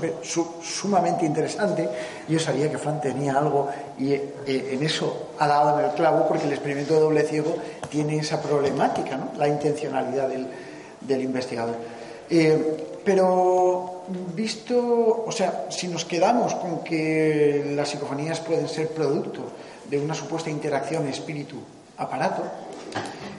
[0.61, 1.89] sumamente interesante.
[2.29, 6.27] Yo sabía que Fran tenía algo y eh, en eso ha dado en el clavo,
[6.27, 7.55] porque el experimento de doble ciego
[7.89, 9.31] tiene esa problemática, ¿no?
[9.37, 10.47] la intencionalidad del,
[11.01, 11.75] del investigador.
[12.29, 14.03] Eh, pero
[14.35, 19.41] visto, o sea, si nos quedamos con que las psicofonías pueden ser producto
[19.89, 22.43] de una supuesta interacción espíritu-aparato,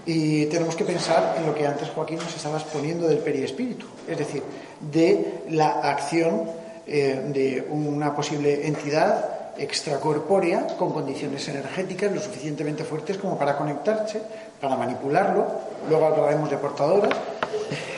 [0.07, 4.17] y tenemos que pensar en lo que antes Joaquín nos estaba exponiendo del periespíritu, es
[4.17, 4.43] decir,
[4.81, 6.45] de la acción
[6.87, 14.21] eh, de una posible entidad extracorpórea con condiciones energéticas lo suficientemente fuertes como para conectarse,
[14.61, 15.47] para manipularlo,
[15.89, 17.15] luego hablaremos de portadoras,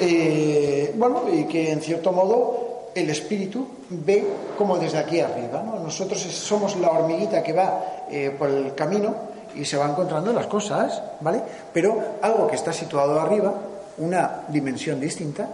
[0.00, 4.24] eh, bueno, y que en cierto modo el espíritu ve
[4.56, 5.62] como desde aquí arriba.
[5.62, 5.78] ¿no?
[5.78, 9.14] Nosotros somos la hormiguita que va eh, por el camino
[9.54, 11.42] y se va encontrando las cosas, ¿vale?
[11.72, 13.54] Pero algo que está situado arriba,
[13.98, 15.48] una dimensión distinta,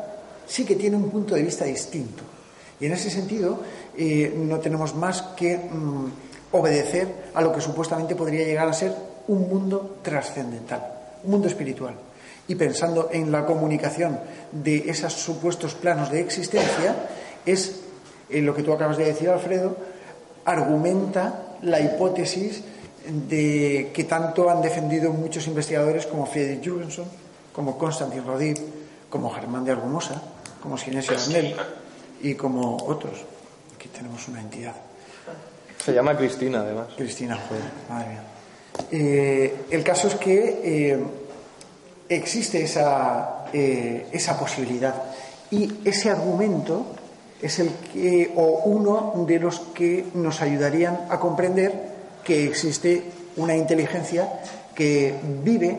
[0.46, 2.22] sí que tiene un punto de vista distinto.
[2.80, 3.60] Y en ese sentido,
[3.96, 6.06] eh, no tenemos más que mm,
[6.52, 8.94] obedecer a lo que supuestamente podría llegar a ser
[9.28, 10.82] un mundo trascendental,
[11.24, 11.94] un mundo espiritual.
[12.46, 14.18] Y pensando en la comunicación
[14.52, 16.94] de esos supuestos planos de existencia,
[17.46, 17.80] es
[18.28, 19.76] eh, lo que tú acabas de decir, Alfredo,
[20.44, 22.62] argumenta la hipótesis
[23.06, 27.04] de que tanto han defendido muchos investigadores como Friedrich Jürgensen,
[27.52, 28.56] como Konstantin Rodin,
[29.10, 30.20] como Germán de Argumosa,
[30.62, 31.54] como Sinesio Arnel
[32.22, 33.24] y como otros.
[33.74, 34.74] Aquí tenemos una entidad.
[35.84, 36.88] Se llama Cristina, además.
[36.96, 38.22] Cristina, joder, madre mía.
[38.90, 41.04] Eh, el caso es que eh,
[42.08, 44.94] existe esa, eh, esa posibilidad
[45.50, 46.86] y ese argumento
[47.40, 51.93] es el que, o uno de los que nos ayudarían a comprender
[52.24, 53.04] que existe
[53.36, 54.28] una inteligencia
[54.74, 55.78] que vive,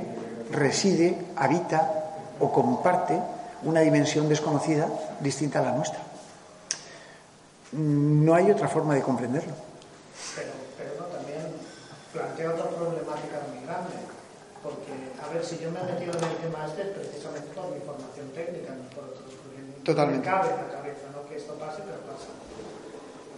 [0.51, 3.19] reside, habita o comparte
[3.63, 4.87] una dimensión desconocida
[5.19, 5.99] distinta a la nuestra.
[7.73, 9.53] No hay otra forma de comprenderlo.
[10.35, 11.41] Pero, pero no, también
[12.13, 13.95] plantea otra problemática muy grande.
[14.61, 17.79] Porque, a ver, si yo me he metido en el tema este precisamente por mi
[17.81, 19.25] formación técnica, no por otros.
[19.85, 20.25] Totalmente.
[20.25, 22.33] Me cabe en la cabeza, no que esto pase, pero pasa.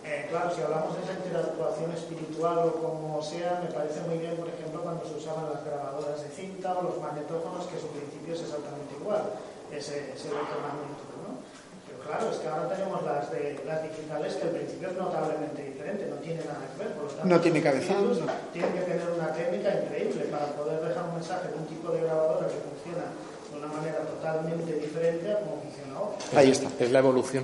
[0.08, 4.40] Eh, claro, si hablamos de esa interactuación espiritual o como sea, me parece muy bien,
[4.40, 8.32] por ejemplo, cuando se usaban las grabadoras de cinta o los magnetófonos, que su principio
[8.32, 9.36] es exactamente igual,
[9.68, 11.44] ese, ese ¿no?
[11.84, 15.60] Pero claro, es que ahora tenemos las, de, las digitales que el principio es notablemente
[15.76, 16.92] diferente, no tiene nada que ver.
[16.96, 18.32] Por lo tanto, No tiene espíritus no.
[18.56, 22.08] Tienen que tener una técnica increíble para poder dejar un mensaje de un tipo de
[22.08, 26.40] grabadora que funciona de una manera totalmente diferente a como funciona otra.
[26.40, 26.72] Ahí está.
[26.80, 27.44] Es la evolución.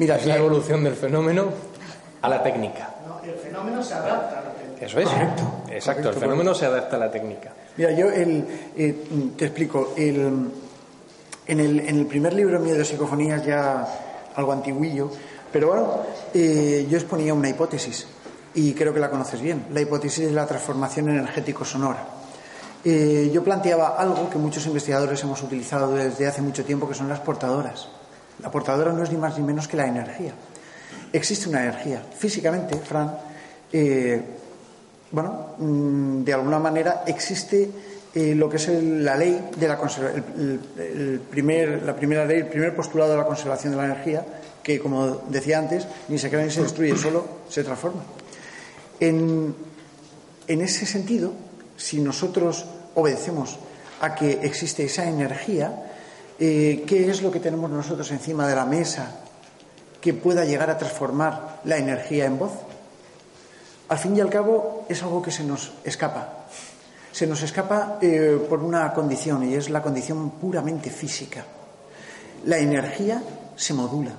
[0.00, 1.50] Mira, Es la evolución del fenómeno
[2.22, 2.88] a la técnica.
[3.06, 3.20] ¿no?
[3.22, 4.86] El fenómeno se adapta a la técnica.
[4.86, 5.06] Eso es.
[5.06, 7.52] Correcto, Exacto, correcto, el fenómeno se adapta a la técnica.
[7.76, 8.46] Mira, yo el,
[8.78, 9.04] eh,
[9.36, 9.92] te explico.
[9.98, 10.50] El,
[11.46, 13.86] en, el, en el primer libro mío de psicofonías, ya
[14.36, 15.10] algo antiguillo,
[15.52, 15.98] pero bueno,
[16.32, 18.06] eh, yo exponía una hipótesis,
[18.54, 22.06] y creo que la conoces bien, la hipótesis de la transformación energético-sonora.
[22.86, 27.10] Eh, yo planteaba algo que muchos investigadores hemos utilizado desde hace mucho tiempo, que son
[27.10, 27.99] las portadoras.
[28.42, 30.32] La portadora no es ni más ni menos que la energía.
[31.12, 32.02] Existe una energía.
[32.16, 33.12] Físicamente, Fran,
[33.72, 34.20] eh,
[35.10, 37.70] bueno, mm, de alguna manera existe
[38.14, 39.78] eh, lo que es la ley de la
[40.76, 44.24] el- la primera ley, el primer postulado de la conservación de la energía,
[44.64, 48.02] que como decía antes, ni se crea ni se destruye, solo se transforma.
[48.98, 49.54] En
[50.48, 51.32] ese sentido,
[51.76, 53.58] si nosotros obedecemos
[54.00, 55.89] a que existe esa energía,
[56.40, 59.20] eh, ¿qué es lo que tenemos nosotros encima de la mesa
[60.00, 62.52] que pueda llegar a transformar la energía en voz?
[63.90, 66.46] Al fin y al cabo es algo que se nos escapa.
[67.12, 71.44] Se nos escapa eh, por una condición y es la condición puramente física.
[72.46, 73.22] La energía
[73.56, 74.12] se modula.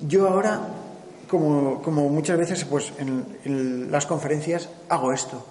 [0.00, 0.60] Yo ahora,
[1.30, 5.46] como, como muchas veces pues, en, en las conferencias, hago esto.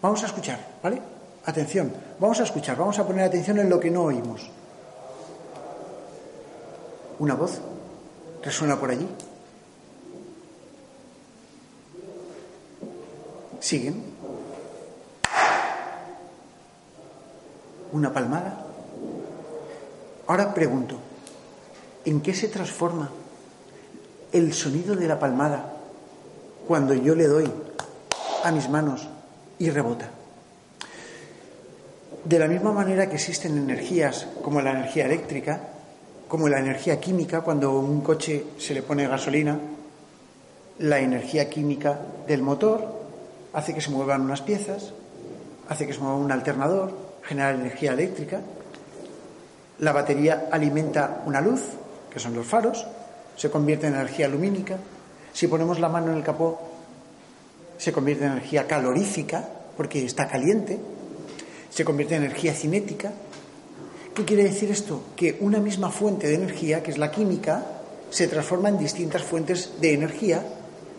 [0.00, 1.15] Vamos a escuchar, ¿vale?
[1.46, 4.50] Atención, vamos a escuchar, vamos a poner atención en lo que no oímos.
[7.20, 7.60] Una voz
[8.42, 9.08] resuena por allí.
[13.60, 14.02] Siguen.
[17.92, 18.66] Una palmada.
[20.26, 20.96] Ahora pregunto,
[22.04, 23.08] ¿en qué se transforma
[24.32, 25.76] el sonido de la palmada
[26.66, 27.48] cuando yo le doy
[28.42, 29.08] a mis manos
[29.60, 30.15] y rebota?
[32.26, 35.60] De la misma manera que existen energías como la energía eléctrica,
[36.26, 39.56] como la energía química, cuando a un coche se le pone gasolina,
[40.80, 42.84] la energía química del motor
[43.52, 44.92] hace que se muevan unas piezas,
[45.68, 46.90] hace que se mueva un alternador,
[47.22, 48.40] genera energía eléctrica.
[49.78, 51.60] La batería alimenta una luz,
[52.12, 52.88] que son los faros,
[53.36, 54.78] se convierte en energía lumínica.
[55.32, 56.58] Si ponemos la mano en el capó,
[57.78, 60.95] se convierte en energía calorífica, porque está caliente.
[61.76, 63.12] Se convierte en energía cinética.
[64.14, 65.02] ¿Qué quiere decir esto?
[65.14, 67.66] Que una misma fuente de energía, que es la química,
[68.08, 70.42] se transforma en distintas fuentes de energía,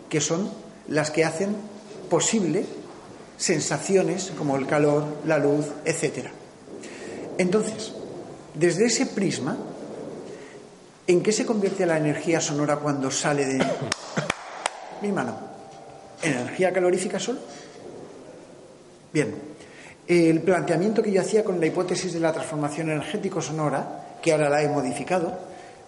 [0.08, 0.48] que son
[0.86, 1.56] las que hacen
[2.08, 2.64] posible
[3.36, 6.28] sensaciones como el calor, la luz, etc.
[7.38, 7.92] Entonces,
[8.54, 9.58] desde ese prisma,
[11.08, 13.66] ¿en qué se convierte la energía sonora cuando sale de
[15.02, 15.36] mi mano?
[16.22, 17.40] ¿En energía calorífica solo?
[19.12, 19.57] Bien,
[20.08, 24.62] el planteamiento que yo hacía con la hipótesis de la transformación energético-sonora, que ahora la
[24.62, 25.38] he modificado,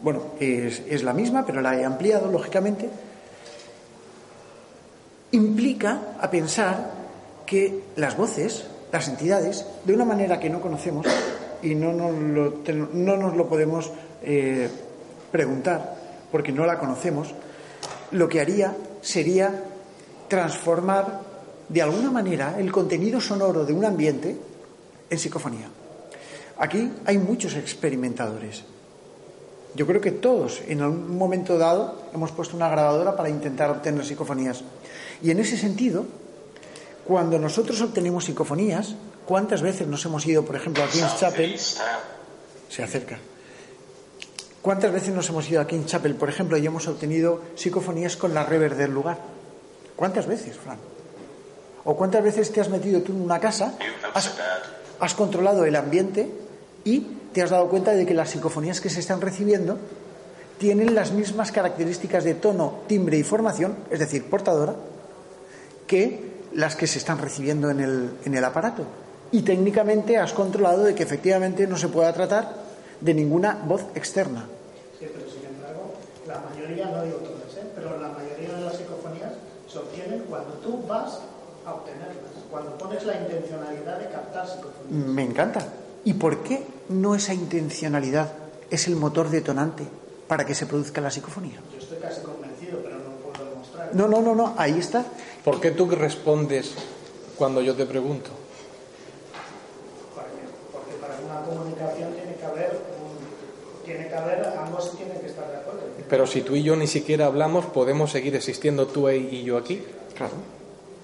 [0.02, 2.88] bueno, es, la misma, pero la he ampliado, lógicamente,
[5.32, 6.90] implica a pensar
[7.46, 11.06] que las voces, las entidades, de una manera que no conocemos
[11.62, 12.54] y no nos lo,
[12.92, 13.90] no nos lo podemos
[14.22, 14.68] eh,
[15.32, 15.96] preguntar
[16.30, 17.34] porque no la conocemos,
[18.10, 19.64] lo que haría sería
[20.28, 21.29] transformar
[21.70, 24.36] de alguna manera el contenido sonoro de un ambiente
[25.08, 25.70] en psicofonía.
[26.58, 28.64] Aquí hay muchos experimentadores
[29.74, 34.04] Yo creo que todos, en algún momento dado, hemos puesto una grabadora para intentar obtener
[34.04, 34.62] psicofonías.
[35.22, 36.06] Y en ese sentido,
[37.06, 41.56] cuando nosotros obtenemos psicofonías, ¿cuántas veces nos hemos ido, por ejemplo, a King's Chapel?
[42.68, 43.18] Se acerca.
[44.60, 48.34] ¿Cuántas veces nos hemos ido a King's Chapel, por ejemplo, y hemos obtenido psicofonías con
[48.34, 49.18] la rever del lugar?
[49.94, 50.78] ¿Cuántas veces, Fran?
[51.84, 53.74] ¿O cuántas veces te has metido tú en una casa,
[54.14, 54.32] has,
[54.98, 56.30] has controlado el ambiente
[56.84, 57.00] y
[57.32, 59.78] te has dado cuenta de que las psicofonías que se están recibiendo
[60.58, 64.74] tienen las mismas características de tono, timbre y formación, es decir, portadora,
[65.86, 68.84] que las que se están recibiendo en el, en el aparato.
[69.32, 72.56] Y técnicamente has controlado de que efectivamente no se pueda tratar
[73.00, 74.46] de ninguna voz externa.
[74.98, 75.94] Sí, pero sin embargo,
[76.26, 77.66] la mayoría, no digo todas, ¿eh?
[77.74, 79.32] pero la mayoría de las psicofonías
[79.66, 81.20] se obtienen cuando tú vas
[81.70, 82.16] a obtenerlas,
[82.50, 85.06] cuando pones la intencionalidad de captar psicofonías.
[85.08, 85.66] Me encanta.
[86.04, 88.32] ¿Y por qué no esa intencionalidad
[88.70, 89.84] es el motor detonante
[90.28, 91.60] para que se produzca la psicofonía?
[91.72, 93.88] Yo estoy casi convencido, pero no puedo demostrar.
[93.92, 95.04] No, no, no, no, ahí está.
[95.44, 96.72] ¿Por qué tú respondes
[97.36, 98.30] cuando yo te pregunto?
[100.14, 100.30] Porque,
[100.72, 105.48] porque para una comunicación tiene que haber, un- tiene que haber, ambos tienen que estar
[105.50, 105.80] de acuerdo.
[106.08, 109.82] Pero si tú y yo ni siquiera hablamos, ¿podemos seguir existiendo tú y yo aquí?
[110.16, 110.32] Claro.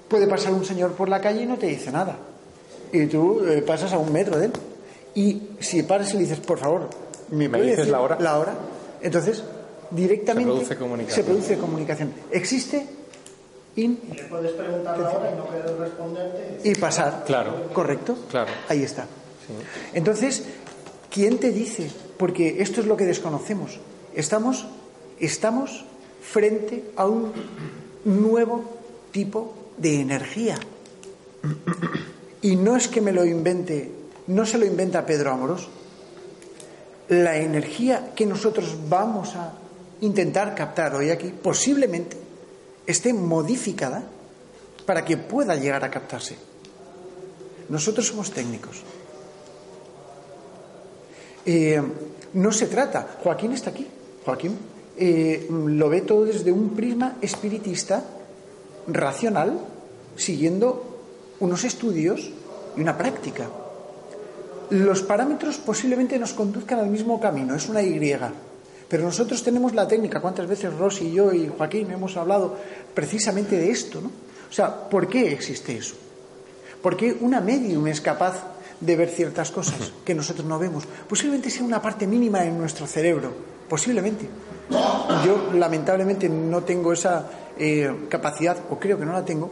[0.09, 2.16] Puede pasar un señor por la calle y no te dice nada.
[2.92, 4.53] Y tú eh, pasas a un metro de él.
[5.14, 6.88] Y si paras y le dices, por favor,
[7.31, 8.19] ¿me, ¿Me dices decir la hora?
[8.21, 8.55] La hora.
[9.01, 9.42] Entonces,
[9.90, 11.16] directamente Se produce comunicación.
[11.25, 12.12] se produce comunicación.
[12.31, 12.87] Existe
[13.77, 16.61] in Y le puedes preguntar la hora y no querer responderte.
[16.69, 17.25] y pasar.
[17.27, 17.69] Claro.
[17.73, 18.16] ¿Correcto?
[18.31, 18.51] Claro.
[18.69, 19.07] Ahí está.
[19.92, 20.45] Entonces,
[21.11, 21.90] ¿quién te dice?
[22.16, 23.79] Porque esto es lo que desconocemos.
[24.14, 24.66] Estamos,
[25.21, 25.85] estamos
[26.23, 27.33] frente a un
[28.05, 28.64] nuevo
[29.12, 30.59] tipo de energía.
[32.43, 33.91] Y no es que me lo invente,
[34.27, 35.69] no se lo inventa Pedro Amorós.
[37.09, 39.53] La energía que nosotros vamos a
[40.01, 42.17] intentar captar hoy aquí posiblemente
[42.87, 44.03] esté modificada
[44.85, 46.37] para que pueda llegar a captarse.
[47.69, 48.83] Nosotros somos técnicos.
[51.45, 51.81] Eh,
[52.35, 53.87] no se trata, Joaquín está aquí,
[54.25, 54.59] Joaquín
[54.97, 58.03] eh, lo ve todo desde un prisma espiritista,
[58.88, 59.59] racional,
[60.16, 61.01] siguiendo
[61.40, 62.31] unos estudios
[62.77, 63.49] y una práctica.
[64.70, 68.01] Los parámetros posiblemente nos conduzcan al mismo camino, es una Y.
[68.88, 70.20] Pero nosotros tenemos la técnica.
[70.20, 72.57] ¿Cuántas veces Rosy, yo y Joaquín hemos hablado
[72.94, 74.01] precisamente de esto?
[74.01, 74.11] ¿no?
[74.49, 75.94] O sea, ¿por qué existe eso?
[76.83, 78.44] ¿Por qué una medium es capaz
[78.81, 80.85] de ver ciertas cosas que nosotros no vemos?
[81.09, 83.33] Posiblemente sea una parte mínima en nuestro cerebro,
[83.68, 84.29] posiblemente.
[84.71, 89.51] Yo lamentablemente no tengo esa eh, capacidad, o creo que no la tengo,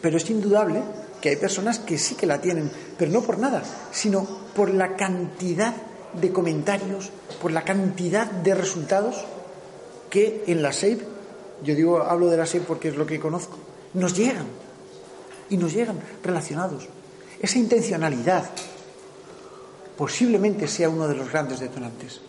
[0.00, 0.82] pero es indudable
[1.20, 4.96] que hay personas que sí que la tienen, pero no por nada, sino por la
[4.96, 5.74] cantidad
[6.14, 9.24] de comentarios, por la cantidad de resultados
[10.10, 11.06] que en la SAPE,
[11.62, 13.56] yo digo, hablo de la SAPE porque es lo que conozco,
[13.94, 14.46] nos llegan
[15.48, 16.88] y nos llegan relacionados.
[17.40, 18.50] Esa intencionalidad
[19.96, 22.20] posiblemente sea uno de los grandes detonantes.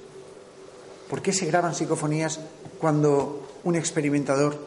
[1.14, 2.40] ¿Por qué se graban psicofonías
[2.82, 4.58] cuando un experimentador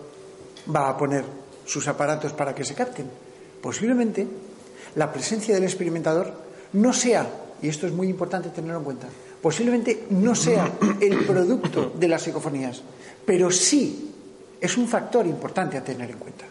[0.73, 1.25] va a poner
[1.65, 3.11] sus aparatos para que se capten?
[3.61, 4.25] Posiblemente
[4.95, 6.33] la presencia del experimentador
[6.75, 7.29] no sea,
[7.61, 9.09] y esto es muy importante tenerlo en cuenta,
[9.43, 12.81] posiblemente no sea el producto de las psicofonías,
[13.27, 14.15] pero sí
[14.61, 16.45] es un factor importante a tener en cuenta.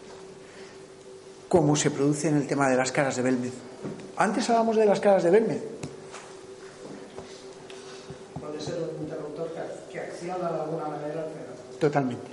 [1.48, 3.54] Cómo se produce en el tema de las caras de Belmez.
[4.18, 5.64] Antes hablábamos de las caras de Belmez.
[8.42, 9.56] Puede ser un interruptor
[10.40, 11.80] de alguna manera fenómeno.
[11.80, 12.32] Totalmente.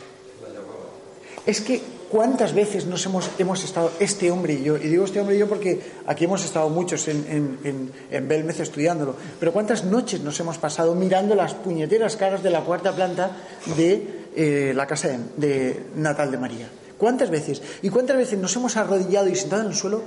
[1.45, 5.19] Es que cuántas veces nos hemos, hemos estado, este hombre y yo, y digo este
[5.19, 9.53] hombre y yo porque aquí hemos estado muchos en, en, en, en Belmez estudiándolo, pero
[9.53, 13.37] cuántas noches nos hemos pasado mirando las puñeteras caras de la cuarta planta
[13.77, 16.71] de eh, la casa de, de natal de María.
[16.97, 17.61] ¿Cuántas veces?
[17.83, 20.03] ¿Y cuántas veces nos hemos arrodillado y sentado en el suelo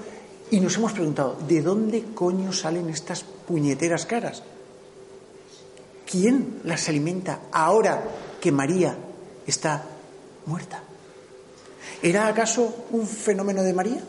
[0.51, 4.43] y nos hemos preguntado, ¿de dónde coño salen estas puñeteras caras?
[6.09, 8.03] ¿Quién las alimenta ahora
[8.39, 8.95] que María
[9.47, 9.83] está
[10.45, 10.83] muerta?
[12.01, 14.01] ¿Era acaso un fenómeno de María?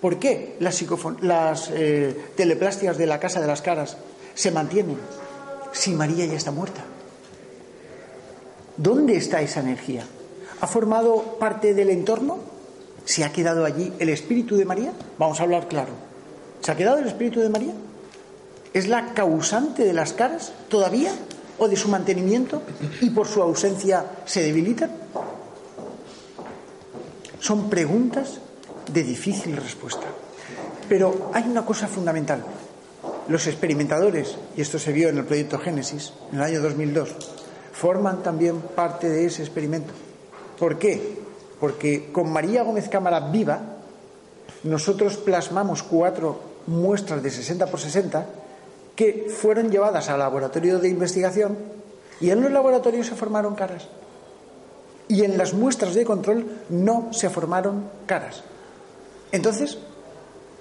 [0.00, 3.96] ¿Por qué las, eh, teleplastias de la Casa de las Caras
[4.34, 4.98] se mantienen
[5.72, 6.84] si María ya está muerta?
[8.76, 10.04] ¿Dónde está esa energía?
[10.60, 12.38] ¿Ha formado parte del entorno?
[13.04, 14.92] ¿Se ha quedado allí el espíritu de María?
[15.18, 15.92] Vamos a hablar claro.
[16.60, 17.72] ¿Se ha quedado el espíritu de María?
[18.74, 21.12] ¿Es la causante de las caras todavía?
[21.58, 22.62] ¿O de su mantenimiento?
[23.00, 24.90] ¿Y por su ausencia se debilitan?
[27.40, 28.40] Son preguntas
[28.92, 30.06] de difícil respuesta.
[30.88, 32.44] Pero hay una cosa fundamental.
[33.28, 37.16] Los experimentadores, y esto se vio en el proyecto Génesis, en el año 2002,
[37.72, 39.92] forman también parte de ese experimento.
[40.58, 41.18] ¿Por qué?
[41.58, 43.60] Porque con María Gómez Cámara viva,
[44.62, 48.26] nosotros plasmamos cuatro muestras de 60 por 60
[48.96, 51.56] que fueron llevadas al laboratorio de investigación
[52.20, 53.86] y en los laboratorios se formaron caras.
[55.08, 58.42] Y en las muestras de control no se formaron caras.
[59.30, 59.78] Entonces,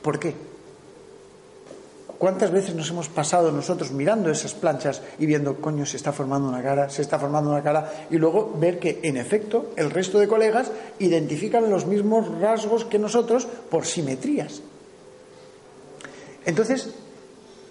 [0.04, 0.36] ¿por qué?
[2.18, 6.48] ¿Cuántas veces nos hemos pasado nosotros mirando esas planchas y viendo, coño, se está formando
[6.48, 10.20] una cara, se está formando una cara, y luego ver que, en efecto, el resto
[10.20, 14.62] de colegas identifican los mismos rasgos que nosotros por simetrías?
[16.46, 16.94] Entonces,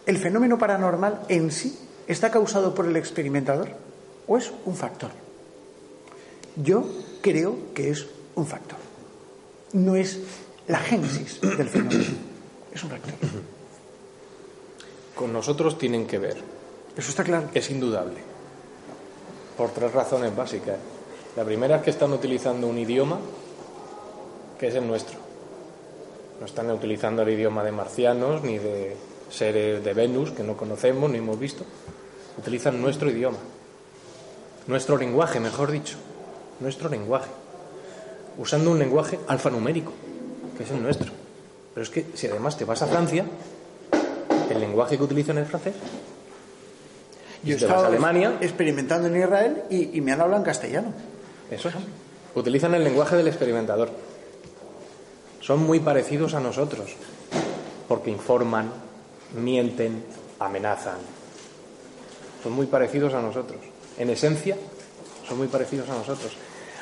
[0.07, 3.71] ¿el fenómeno paranormal en sí está causado por el experimentador
[4.27, 5.11] o es un factor?
[6.57, 6.87] Yo
[7.21, 8.79] creo que es un factor.
[9.73, 10.21] No es
[10.69, 12.05] la génesis del fenómeno,
[12.73, 13.15] es un factor.
[15.15, 16.37] Con nosotros tienen que ver.
[16.97, 17.49] Eso está claro.
[17.55, 18.19] Es indudable.
[19.57, 20.79] Por tres razones básicas.
[21.37, 23.19] La primera es que están utilizando un idioma
[24.59, 25.19] que es el nuestro.
[26.41, 28.97] No están utilizando el idioma de marcianos ni de
[29.35, 31.65] seres de Venus que no conocemos ni hemos visto.
[32.39, 33.39] Utilizan nuestro idioma.
[34.67, 35.97] Nuestro lenguaje, mejor dicho.
[36.61, 37.31] Nuestro lenguaje.
[38.39, 39.93] Usando un lenguaje alfanumérico,
[40.57, 41.13] que es el nuestro.
[41.75, 43.25] Pero es que si además te vas a Francia,
[44.51, 45.75] el lenguaje que utilizan es francés.
[47.45, 50.47] Y Yo te vas a Alemania, experimentando en Israel y, y me han hablado en
[50.47, 50.93] castellano.
[51.51, 51.75] eso es.
[52.35, 53.91] Utilizan el lenguaje del experimentador.
[55.41, 56.97] Son muy parecidos a nosotros,
[57.87, 58.73] porque informan,
[59.35, 60.05] mienten,
[60.39, 60.99] amenazan.
[62.43, 63.61] Son muy parecidos a nosotros.
[63.99, 64.57] En esencia,
[65.27, 66.37] son muy parecidos a nosotros.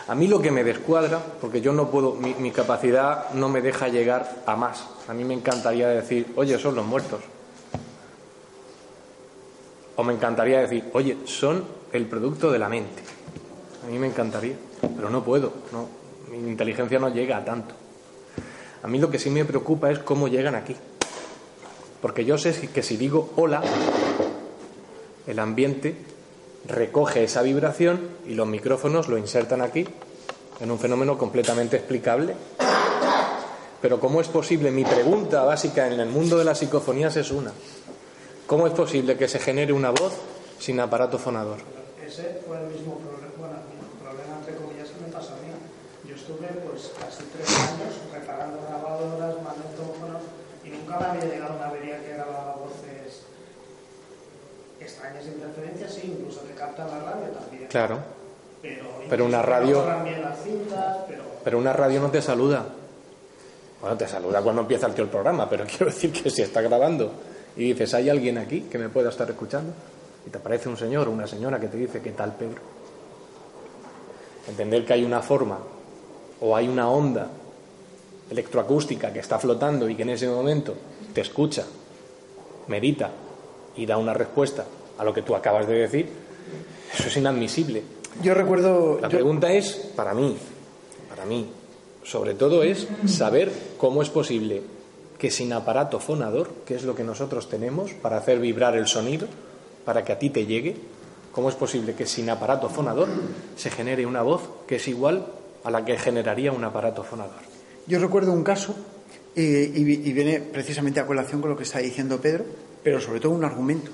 [0.09, 3.89] A mí lo que me descuadra, porque yo no puedo, mi, capacidad no me deja
[3.89, 4.87] llegar a más.
[5.09, 7.21] A mí me encantaría decir, oye, son los muertos.
[9.95, 13.03] O me encantaría decir, oye, son el producto de la mente.
[13.87, 14.57] A mí me encantaría,
[14.97, 15.53] pero no puedo.
[15.73, 15.87] No,
[16.31, 17.75] mi inteligencia no llega a tanto.
[18.83, 20.75] A mí lo que sí me preocupa es cómo llegan aquí.
[22.03, 23.63] Porque yo sé que si digo hola,
[25.29, 25.95] el ambiente
[26.67, 29.87] recoge esa vibración y los micrófonos lo insertan aquí
[30.61, 32.35] en un fenómeno completamente explicable.
[33.81, 34.73] Pero ¿cómo es posible?
[34.73, 37.53] Mi pregunta básica en el mundo de las psicofonías es una.
[38.49, 40.13] ¿Cómo es posible que se genere una voz
[40.59, 41.59] sin aparato fonador?
[42.05, 45.55] Ese fue el mismo problema, bueno, el problema entre comillas que me pasó a mí.
[46.09, 51.67] Yo estuve pues casi tres años reparando grabadoras, magnetófonos y nunca me había llegado una
[51.69, 53.23] avería que grababa voces
[54.81, 57.67] extrañas interferencias, sí, incluso te capta la radio también.
[57.69, 57.99] Claro.
[58.61, 62.65] Pero, Pero una radio- las cintas, pero Pero una radio no te saluda.
[63.81, 66.61] Bueno, te saluda cuando empieza el tío el programa, pero quiero decir que si está
[66.61, 67.13] grabando
[67.57, 69.73] y dices, ¿hay alguien aquí que me pueda estar escuchando?
[70.27, 72.61] Y te aparece un señor o una señora que te dice, ¿qué tal, Pedro?
[74.49, 75.59] Entender que hay una forma
[76.41, 77.27] o hay una onda
[78.33, 80.75] electroacústica que está flotando y que en ese momento
[81.15, 81.65] te escucha,
[82.69, 83.11] medita
[83.77, 84.65] y da una respuesta
[84.99, 86.09] a lo que tú acabas de decir,
[86.93, 87.83] eso es inadmisible.
[88.23, 88.99] Yo recuerdo.
[89.01, 90.37] La yo- pregunta es, para mí,
[91.09, 91.49] para mí,
[92.03, 94.63] sobre todo es saber cómo es posible
[95.19, 99.29] que sin aparato fonador, que es lo que nosotros tenemos para hacer vibrar el sonido,
[99.85, 100.77] para que a ti te llegue,
[101.33, 103.09] cómo es posible que sin aparato fonador
[103.57, 105.27] se genere una voz que es igual
[105.65, 107.52] a la que generaría un aparato fonador.
[107.87, 108.75] Yo recuerdo un caso,
[109.35, 112.45] eh, y, vi- y viene precisamente a colación con lo que está diciendo Pedro,
[112.83, 113.91] pero sobre todo un argumento.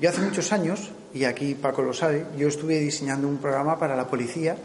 [0.00, 3.94] Yo hace muchos años, y aquí Paco lo sabe, yo estuve diseñando un programa para
[3.96, 4.56] la policía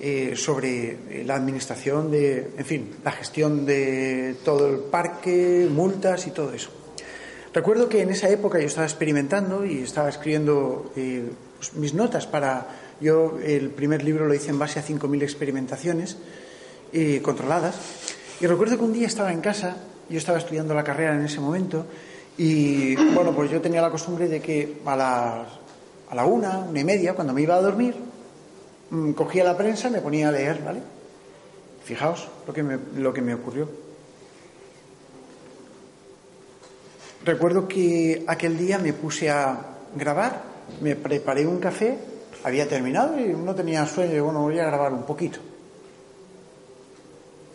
[0.00, 6.30] eh, sobre la administración de, en fin, la gestión de todo el parque, multas y
[6.30, 6.70] todo eso.
[7.52, 11.24] Recuerdo que en esa época yo estaba experimentando y estaba escribiendo eh,
[11.58, 12.68] pues, mis notas para.
[13.00, 16.16] Yo el primer libro lo hice en base a 5.000 experimentaciones
[16.92, 17.76] eh, controladas.
[18.40, 19.76] Y recuerdo que un día estaba en casa,
[20.08, 21.86] yo estaba estudiando la carrera en ese momento,
[22.36, 25.48] y bueno, pues yo tenía la costumbre de que a las
[26.10, 27.94] a la una, una y media, cuando me iba a dormir,
[28.90, 30.80] mm, cogía la prensa y me ponía a leer, ¿vale?
[31.84, 33.68] Fijaos lo que me, lo que me ocurrió.
[37.24, 39.58] Recuerdo que aquel día me puse a
[39.94, 40.42] grabar,
[40.80, 41.98] me preparé un café,
[42.44, 45.40] había terminado y no tenía sueño, bueno, voy a grabar un poquito.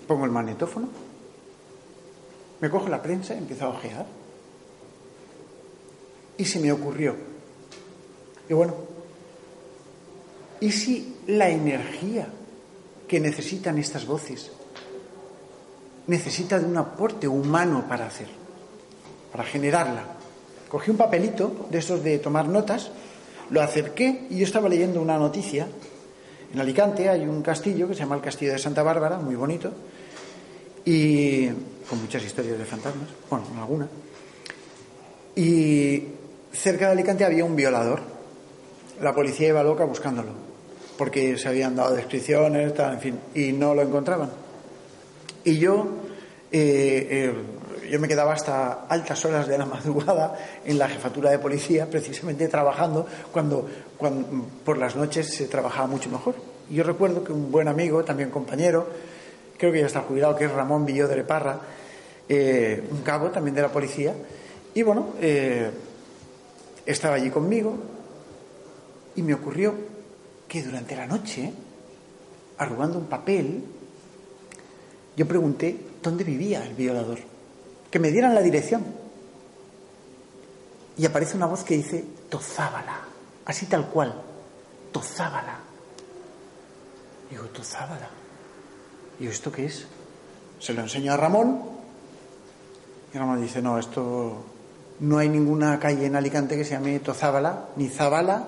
[0.07, 0.87] Pongo el magnetófono,
[2.59, 4.05] me cojo la prensa y empiezo a ojear.
[6.37, 7.15] Y se me ocurrió,
[8.49, 8.73] y bueno,
[10.59, 12.27] ¿y si la energía
[13.07, 14.51] que necesitan estas voces
[16.07, 18.43] necesita de un aporte humano para hacer?
[19.33, 20.03] para generarla.
[20.69, 22.91] Cogí un papelito de estos de tomar notas,
[23.49, 25.67] Lo acerqué y yo estaba leyendo una noticia.
[26.53, 29.71] En Alicante hay un castillo que se llama el Castillo de Santa Bárbara, muy bonito,
[30.85, 31.47] y
[31.89, 33.87] con muchas historias de fantasmas, bueno, alguna.
[35.35, 36.03] Y
[36.51, 38.01] cerca de Alicante había un violador.
[39.01, 40.31] La policía iba loca buscándolo,
[40.97, 44.29] porque se habían dado descripciones, tal, en fin, y no lo encontraban.
[45.43, 45.87] Y yo,
[46.51, 47.33] eh, eh,
[47.89, 52.47] yo me quedaba hasta altas horas de la madrugada en la jefatura de policía, precisamente
[52.47, 53.67] trabajando, cuando,
[53.97, 56.35] cuando por las noches se trabajaba mucho mejor.
[56.69, 58.87] Y yo recuerdo que un buen amigo, también compañero,
[59.63, 61.57] creo que ya está jubilado, que es Ramón Villó de Parra,
[62.27, 64.13] eh, un cabo también de la policía,
[64.73, 65.71] y bueno, eh,
[66.85, 67.73] estaba allí conmigo
[69.15, 69.73] y me ocurrió
[70.49, 71.53] que durante la noche,
[72.57, 73.63] arrugando un papel,
[75.15, 77.19] yo pregunté dónde vivía el violador,
[77.89, 78.83] que me dieran la dirección.
[80.97, 82.99] Y aparece una voz que dice Tozábala,
[83.45, 84.13] así tal cual,
[84.91, 85.59] Tozábala.
[87.29, 88.22] Digo, Tozábala.
[89.23, 89.85] Digo, ¿esto qué es?
[90.59, 91.61] Se lo enseño a Ramón
[93.13, 94.43] y Ramón dice, no, esto
[94.99, 98.43] no hay ninguna calle en Alicante que se llame Tozábala, ni Zabala,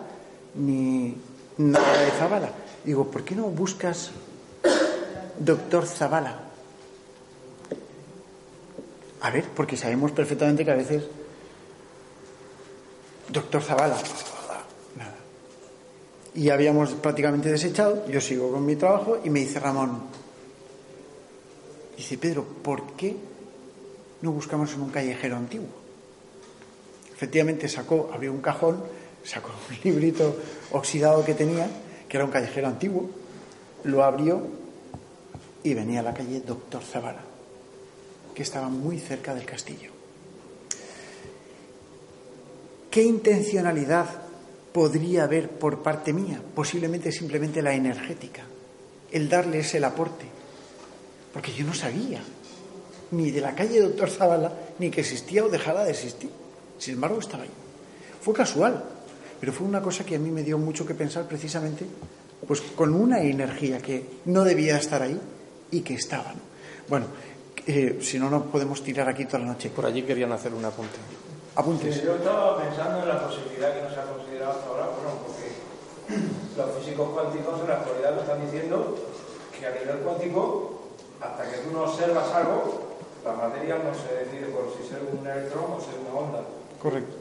[0.56, 1.16] ni
[1.60, 2.50] nada de Zabala.
[2.84, 4.12] Digo, ¿por qué no buscas
[5.40, 6.40] doctor Zabala?
[9.22, 11.04] A ver, porque sabemos perfectamente que a veces
[13.30, 13.96] doctor Zabala,
[14.98, 15.16] nada.
[16.34, 20.25] Y habíamos prácticamente desechado, yo sigo con mi trabajo y me dice Ramón,
[21.98, 23.16] dice Pedro, ¿por qué
[24.22, 25.68] no buscamos en un callejero antiguo?
[27.14, 28.84] Efectivamente sacó, abrió un cajón,
[29.24, 30.36] sacó un librito
[30.72, 31.70] oxidado que tenía,
[32.08, 33.10] que era un callejero antiguo,
[33.84, 34.42] lo abrió
[35.64, 37.24] y venía a la calle Doctor Zavala,
[38.34, 39.92] que estaba muy cerca del castillo.
[42.92, 44.08] ¿Qué intencionalidad
[44.72, 46.42] podría haber por parte mía?
[46.54, 48.44] Posiblemente simplemente la energética,
[49.12, 50.26] el darles el aporte,
[51.36, 52.22] porque yo no sabía
[53.12, 56.32] ni de la calle Doctor Zavala ni que existía o dejara de existir.
[56.80, 57.52] Sin embargo, estaba ahí.
[58.22, 58.82] Fue casual,
[59.38, 61.86] pero fue una cosa que a mí me dio mucho que pensar precisamente
[62.48, 65.20] pues con una energía que no debía estar ahí
[65.72, 66.32] y que estaba.
[66.32, 66.40] ¿no?
[66.88, 67.08] Bueno,
[67.68, 69.70] eh, si no, no podemos tirar aquí toda la noche.
[69.70, 70.96] Por allí querían hacer un apunte.
[71.56, 72.02] Apuntes.
[72.02, 75.52] Yo estaba pensando en la posibilidad que no se ha considerado hasta ahora, bueno, porque
[76.58, 78.96] los físicos cuánticos en la actualidad lo están diciendo
[79.60, 80.75] que a nivel cuántico,
[81.26, 82.96] hasta que tú no observas algo,
[83.26, 86.42] la materia no se decide por si ser un electrón o ser una onda.
[86.82, 87.18] Correcto.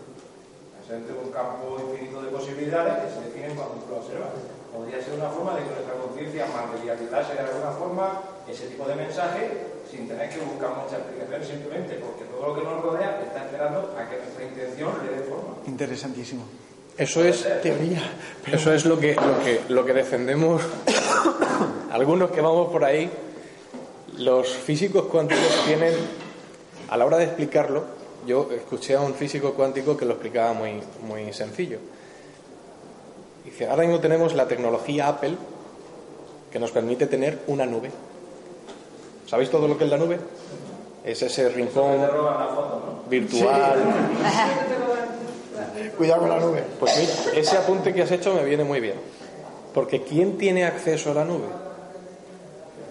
[0.85, 4.29] Es entre un campo infinito de posibilidades que se definen cuando tú lo observas.
[4.75, 8.95] Podría ser una forma de que nuestra conciencia materializase de alguna forma ese tipo de
[8.97, 13.45] mensaje sin tener que buscar mucha explicación, simplemente porque todo lo que nos rodea está
[13.47, 15.55] esperando a que nuestra intención le dé forma.
[15.67, 16.43] Interesantísimo.
[16.99, 18.03] Eso es, Teoría.
[18.45, 20.61] pero- eso es lo que, lo que, lo que defendemos
[21.93, 23.11] algunos que vamos por ahí.
[24.19, 25.93] Los físicos cuánticos tienen,
[26.89, 27.85] a la hora de explicarlo,
[28.27, 31.79] yo escuché a un físico cuántico que lo explicaba muy, muy sencillo.
[33.45, 35.37] Dice, ahora mismo tenemos la tecnología Apple
[36.51, 37.91] que nos permite tener una nube.
[39.27, 40.19] ¿Sabéis todo lo que es la nube?
[41.05, 42.01] Es ese rincón
[43.11, 43.75] virtual.
[45.99, 46.63] Cuidado con la nube.
[46.79, 48.95] Pues mira, ese apunte que has hecho me viene muy bien.
[49.75, 51.64] Porque ¿quién tiene acceso a la nube?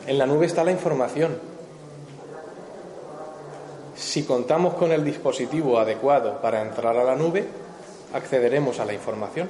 [0.06, 1.38] En la nube está la información.
[3.96, 7.46] Si contamos con el dispositivo adecuado para entrar a la nube,
[8.14, 9.48] accederemos a la información.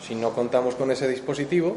[0.00, 1.76] Si no contamos con ese dispositivo,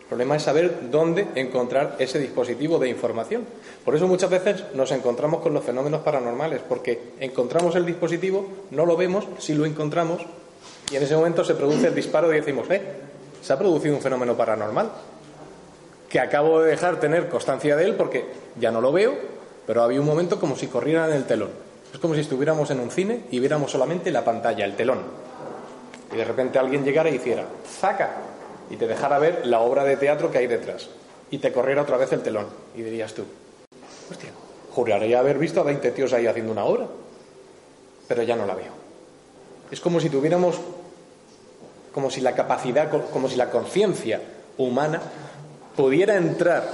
[0.00, 3.44] el problema es saber dónde encontrar ese dispositivo de información.
[3.84, 8.84] Por eso muchas veces nos encontramos con los fenómenos paranormales, porque encontramos el dispositivo, no
[8.84, 10.24] lo vemos, si lo encontramos,
[10.90, 12.82] y en ese momento se produce el disparo y decimos, eh,
[13.42, 14.90] se ha producido un fenómeno paranormal,
[16.08, 18.24] que acabo de dejar tener constancia de él porque
[18.58, 19.14] ya no lo veo,
[19.66, 21.50] pero había un momento como si corrieran el telón.
[21.92, 25.00] Es como si estuviéramos en un cine y viéramos solamente la pantalla, el telón.
[26.12, 28.10] Y de repente alguien llegara y hiciera, ¡zaca!
[28.70, 30.88] Y te dejara ver la obra de teatro que hay detrás.
[31.30, 32.46] Y te corriera otra vez el telón.
[32.74, 33.24] Y dirías tú,
[34.10, 34.30] hostia,
[34.72, 36.86] juraría haber visto a 20 tíos ahí haciendo una obra.
[38.06, 38.72] Pero ya no la veo.
[39.70, 40.58] Es como si tuviéramos,
[41.92, 44.20] como si la capacidad, como si la conciencia
[44.56, 45.00] humana
[45.78, 46.68] pudiera entrar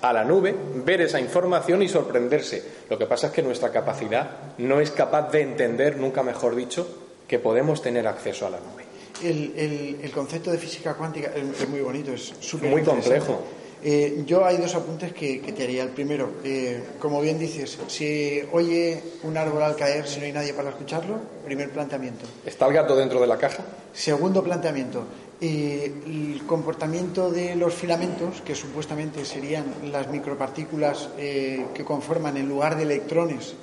[0.00, 2.62] a la nube, ver esa información y sorprenderse.
[2.88, 6.88] Lo que pasa es que nuestra capacidad no es capaz de entender, nunca mejor dicho,
[7.28, 8.84] que podemos tener acceso a la nube.
[9.22, 13.40] El, el- el concepto de física cuántica es, es muy bonito, es súper Muy complejo.
[13.84, 15.82] Eh, yo hay dos apuntes que, que te haría.
[15.82, 20.32] El primero, eh, como bien dices, si oye un árbol al caer, si no hay
[20.32, 22.24] nadie para escucharlo, primer planteamiento.
[22.46, 23.62] ¿Está el gato dentro de la caja?
[23.92, 25.04] Segundo planteamiento,
[25.40, 32.48] eh, el comportamiento de los filamentos, que supuestamente serían las micropartículas eh, que conforman en
[32.48, 33.54] lugar de electrones,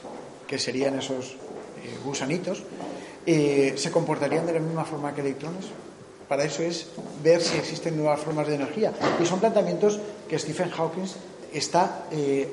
[0.47, 2.63] que serían esos eh, gusanitos,
[3.26, 5.65] ¿se comportarían de la misma forma que electrones?
[6.28, 6.88] Para eso es
[7.24, 8.91] ver si existen nuevas formas de energía.
[9.21, 11.07] Y son planteamientos que Stephen Hawking
[11.53, 12.05] está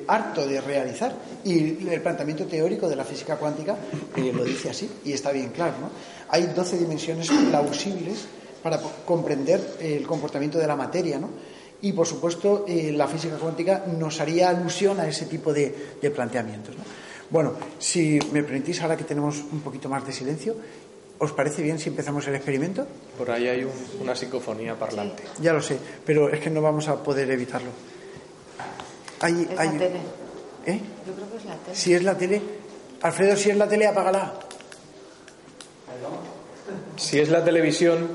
[0.07, 1.13] harto de realizar.
[1.43, 3.75] Y el planteamiento teórico de la física cuántica
[4.15, 5.73] eh, lo dice así, y está bien claro.
[5.81, 5.89] ¿no?
[6.29, 8.25] Hay 12 dimensiones plausibles
[8.63, 11.17] para comprender el comportamiento de la materia.
[11.19, 11.29] ¿no?
[11.81, 16.11] Y, por supuesto, eh, la física cuántica nos haría alusión a ese tipo de, de
[16.11, 16.75] planteamientos.
[16.77, 16.83] ¿no?
[17.29, 20.55] Bueno, si me permitís, ahora que tenemos un poquito más de silencio,
[21.17, 22.85] ¿os parece bien si empezamos el experimento?
[23.17, 25.23] Por ahí hay un- una psicofonía parlante.
[25.41, 27.69] Ya lo sé, pero es que no vamos a poder evitarlo.
[29.21, 29.99] Hay, Es hay- la tele.
[30.65, 30.79] ¿Eh?
[31.07, 31.75] Yo creo que es la tele.
[31.75, 32.41] Si es la tele,
[33.01, 34.33] Alfredo, si es la tele, apágala.
[36.97, 38.07] Si es la televisión,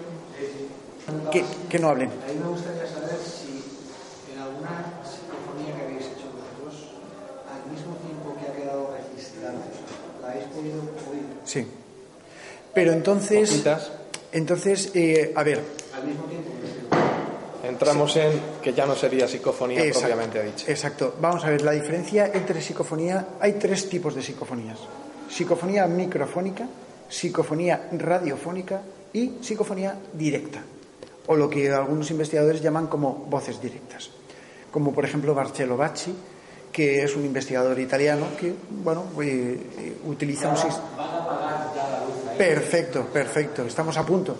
[1.31, 2.11] Que, que no hablen.
[2.11, 3.63] A mí me gustaría saber si
[4.35, 6.91] en alguna psicofonía que habéis hecho vosotros,
[7.47, 9.55] al mismo tiempo que ha quedado registrada,
[10.21, 10.79] la habéis podido
[11.11, 11.27] oír.
[11.45, 11.67] Sí.
[12.75, 13.65] Pero entonces,
[14.33, 15.63] entonces, eh, a ver,
[15.97, 16.51] Al mismo tiempo,
[17.67, 18.33] entramos en
[18.63, 20.71] que ya no sería psicofonía Exacto, propiamente dicha.
[20.71, 21.15] Exacto.
[21.21, 24.79] Vamos a ver, la diferencia entre psicofonía, hay tres tipos de psicofonías.
[25.29, 26.67] Psicofonía microfónica,
[27.09, 28.83] psicofonía radiofónica
[29.13, 30.63] y psicofonía directa,
[31.27, 34.11] o lo que algunos investigadores llaman como voces directas.
[34.71, 36.15] Como por ejemplo Marcello Bacci,
[36.77, 38.53] que es un investigador italiano que,
[38.85, 41.73] bueno, eh, eh, utiliza un sistema...
[42.37, 44.37] Perfecto, perfecto, estamos a punto.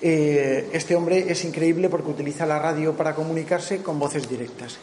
[0.00, 4.76] Eh, este hombre es increíble porque utiliza la radio para comunicarse con voces directas.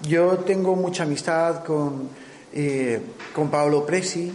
[0.00, 2.08] Yo tengo mucha amistad con,
[2.54, 2.98] eh,
[3.34, 4.32] con Paolo Presi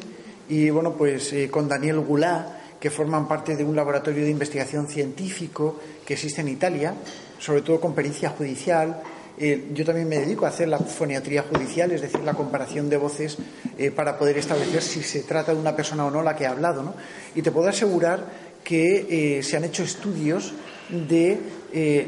[0.50, 5.80] y bueno, pues con Daniel Goulart, que forman parte de un laboratorio de investigación científico
[6.06, 6.94] que existe en Italia,
[7.40, 9.02] sobre todo con pericia judicial.
[9.38, 12.98] Eh, yo también me dedico a hacer la foniatría judicial, es decir, la comparación de
[12.98, 13.38] voces
[13.78, 16.52] eh, para poder establecer si se trata de una persona o no la que ha
[16.52, 16.84] hablado.
[16.84, 16.94] ¿no?
[17.36, 18.26] Y te puedo asegurar
[18.64, 20.54] que eh, se han hecho estudios
[20.90, 21.40] de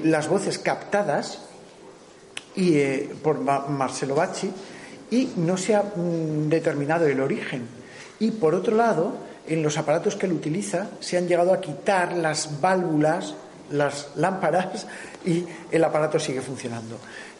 [0.03, 1.39] las voces captadas
[2.55, 2.79] y,
[3.23, 4.51] por Ma- Marcelo Bacci
[5.11, 7.63] y no se ha mm, determinado el origen.
[8.19, 9.13] Y por otro lado,
[9.47, 13.35] en los aparatos que él utiliza se han llegado a quitar las válvulas,
[13.71, 14.87] las lámparas
[15.25, 16.97] y el aparato sigue funcionando.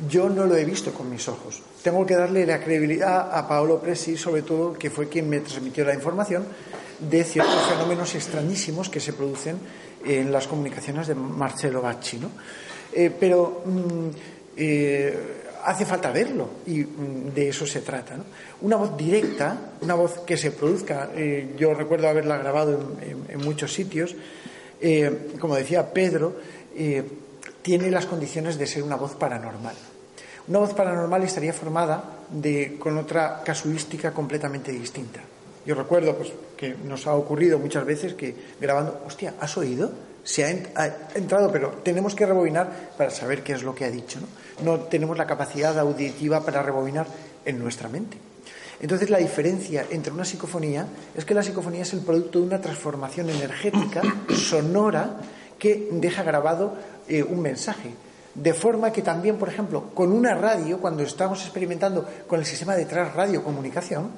[0.10, 1.62] Yo no lo he visto con mis ojos.
[1.84, 5.86] Tengo que darle la credibilidad a Paolo Presi, sobre todo, que fue quien me transmitió
[5.86, 6.46] la información
[7.00, 9.58] de ciertos fenómenos extrañísimos que se producen
[10.04, 12.18] en las comunicaciones de Marcelo Bacci.
[12.18, 12.32] ¿no?
[12.94, 14.10] Eh, pero mm,
[14.58, 15.18] eh,
[15.64, 18.18] hace falta verlo y mm, de eso se trata.
[18.62, 23.74] Una voz directa, una voz que se produzca, eh, yo recuerdo haberla grabado en muchos
[23.74, 24.16] sitios,
[24.82, 26.36] eh, como decía Pedro,
[26.76, 27.04] eh,
[27.62, 29.76] tiene las condiciones de ser una voz paranormal.
[30.48, 35.22] Una voz paranormal estaría formada de, con otra casuística completamente distinta.
[35.66, 39.92] Yo recuerdo pues, que nos ha ocurrido muchas veces que grabando, hostia, ¿has oído?
[40.24, 43.90] Se ha, ha entrado, pero tenemos que rebobinar para saber qué es lo que ha
[43.90, 44.20] dicho.
[44.20, 44.28] ¿no?
[44.64, 47.08] no tenemos la capacidad auditiva para rebobinar
[47.46, 48.18] en nuestra mente.
[48.82, 52.62] Entonces la diferencia entre una psicofonía es que la psicofonía es el producto de una
[52.62, 55.18] transformación energética sonora
[55.58, 56.76] que deja grabado
[57.08, 57.92] eh, un mensaje.
[58.34, 62.76] De forma que también, por ejemplo, con una radio, cuando estamos experimentando con el sistema
[62.76, 64.12] de radiocomunicación,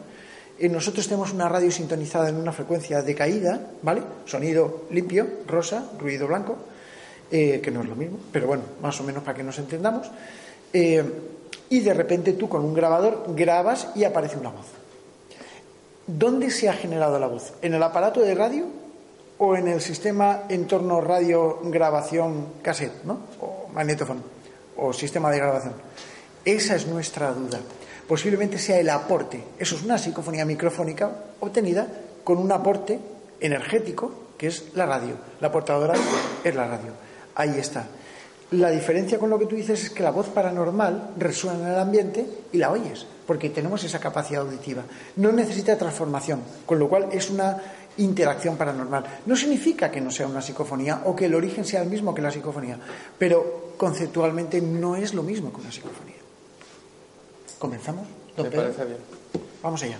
[0.60, 4.02] eh, nosotros tenemos una radio sintonizada en una frecuencia de caída, ¿vale?
[4.26, 6.58] Sonido limpio, rosa, ruido blanco,
[7.30, 10.10] eh, que no es lo mismo, pero bueno, más o menos para que nos entendamos.
[10.74, 11.04] Eh,
[11.70, 14.68] y de repente tú con un grabador grabas y aparece una voz.
[16.06, 17.54] ¿Dónde se ha generado la voz?
[17.62, 18.66] ¿En el aparato de radio
[19.38, 23.20] o en el sistema entorno radio grabación cassette, ¿no?
[23.42, 24.22] O magnetófono
[24.78, 25.74] o sistema de grabación.
[26.46, 27.60] Esa es nuestra duda.
[28.08, 29.44] Posiblemente sea el aporte.
[29.60, 31.12] Eso es una psicofonía microfónica
[31.42, 31.88] obtenida
[32.24, 33.00] con un aporte
[33.42, 35.16] energético que es la radio.
[35.42, 35.96] La portadora
[36.44, 36.94] es la radio.
[37.36, 37.86] Ahí está.
[38.52, 41.80] La diferencia con lo que tú dices es que la voz paranormal resuena en el
[41.80, 44.84] ambiente y la oyes, porque tenemos esa capacidad auditiva.
[45.18, 47.62] No necesita transformación, con lo cual es una
[47.98, 49.04] interacción paranormal.
[49.26, 52.22] No significa que no sea una psicofonía o que el origen sea el mismo que
[52.22, 52.80] la psicofonía,
[53.18, 56.16] pero conceptualmente no es lo mismo que una psicofonía.
[57.60, 58.08] ¿Comenzamos?
[58.38, 58.98] Me parece bien.
[59.62, 59.98] Vamos allá.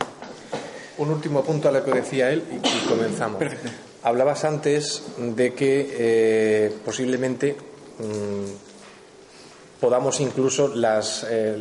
[1.00, 3.40] Un último punto a lo que decía él y, y comenzamos.
[3.40, 3.70] Perfecto.
[4.04, 7.58] Hablabas antes de que eh, posiblemente
[9.80, 11.56] podamos incluso las, eh,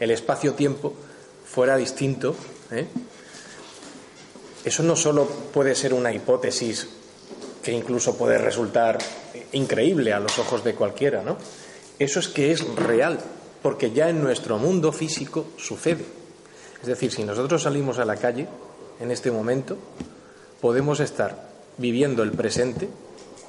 [0.00, 0.92] el espacio-tiempo
[1.44, 2.34] fuera distinto.
[2.70, 2.86] ¿eh?
[4.64, 6.88] Eso no solo puede ser una hipótesis
[7.62, 8.98] que incluso puede resultar
[9.52, 11.38] increíble a los ojos de cualquiera, ¿no?
[11.98, 13.18] Eso es que es real,
[13.62, 16.04] porque ya en nuestro mundo físico sucede.
[16.82, 18.48] Es decir, si nosotros salimos a la calle
[19.00, 19.78] en este momento,
[20.60, 22.88] podemos estar viviendo el presente,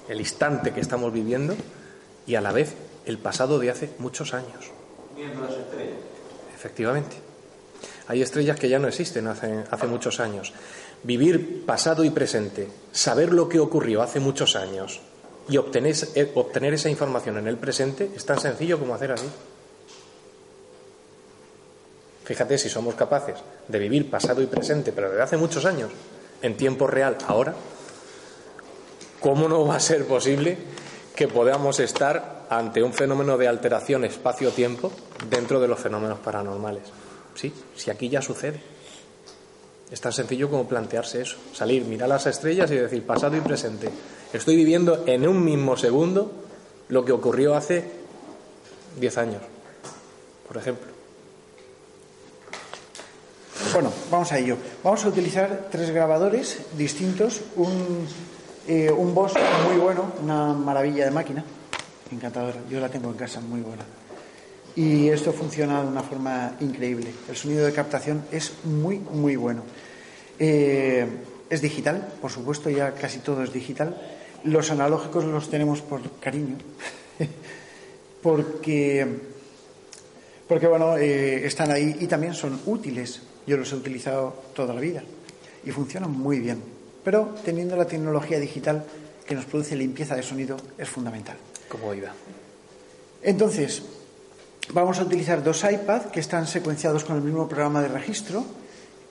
[0.09, 1.55] el instante que estamos viviendo,
[2.27, 2.73] y a la vez
[3.05, 4.71] el pasado de hace muchos años.
[5.15, 5.97] Viendo las estrellas.
[6.55, 7.15] Efectivamente.
[8.07, 10.53] Hay estrellas que ya no existen hace, hace muchos años.
[11.03, 15.01] Vivir pasado y presente, saber lo que ocurrió hace muchos años
[15.47, 19.27] y obtener, eh, obtener esa información en el presente es tan sencillo como hacer así.
[22.23, 23.35] Fíjate si somos capaces
[23.67, 25.91] de vivir pasado y presente, pero desde hace muchos años,
[26.41, 27.53] en tiempo real, ahora,
[29.25, 30.55] ¿cómo no va a ser posible
[31.15, 34.91] que podamos estar ante un fenómeno de alteración espacio-tiempo
[35.27, 36.83] dentro de los fenómenos paranormales?
[37.33, 38.61] Sí, si aquí ya sucede.
[39.89, 43.89] Es tan sencillo como plantearse eso, salir, mirar las estrellas y decir pasado y presente.
[44.31, 46.31] Estoy viviendo en un mismo segundo
[46.89, 47.83] lo que ocurrió hace
[48.99, 49.41] 10 años,
[50.47, 50.85] por ejemplo.
[53.73, 54.55] Bueno, vamos a ello.
[54.83, 57.41] Vamos a utilizar tres grabadores distintos.
[57.55, 58.07] Un,
[58.67, 59.37] eh, un Bosch
[59.67, 61.43] muy bueno, una maravilla de máquina,
[62.11, 62.57] encantadora.
[62.69, 63.83] Yo la tengo en casa, muy buena.
[64.75, 67.13] Y esto funciona de una forma increíble.
[67.29, 69.63] El sonido de captación es muy, muy bueno.
[70.39, 71.07] Eh,
[71.49, 73.95] es digital, por supuesto, ya casi todo es digital.
[74.43, 76.57] Los analógicos los tenemos por cariño,
[78.21, 79.07] porque
[80.47, 83.21] porque bueno, eh, están ahí y también son útiles.
[83.47, 85.03] Yo los he utilizado toda la vida
[85.63, 86.74] y funcionan muy bien.
[87.05, 88.83] Pero teniendo la tecnología digital
[89.25, 91.37] que nos produce limpieza de sonido es fundamental.
[91.69, 92.13] Comodidad.
[93.21, 93.83] Entonces,
[94.73, 98.43] vamos a utilizar dos iPad que están secuenciados con el mismo programa de registro,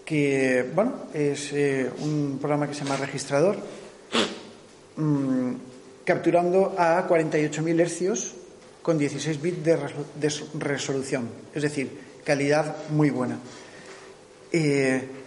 [0.04, 3.56] que bueno, es eh, un programa que se llama registrador,
[4.96, 5.52] mm,
[6.04, 8.34] capturando a 48.000 hercios
[8.82, 9.78] con 16 bits de,
[10.58, 11.90] resolución, es decir,
[12.24, 13.38] calidad muy buena.
[14.52, 15.23] Eh,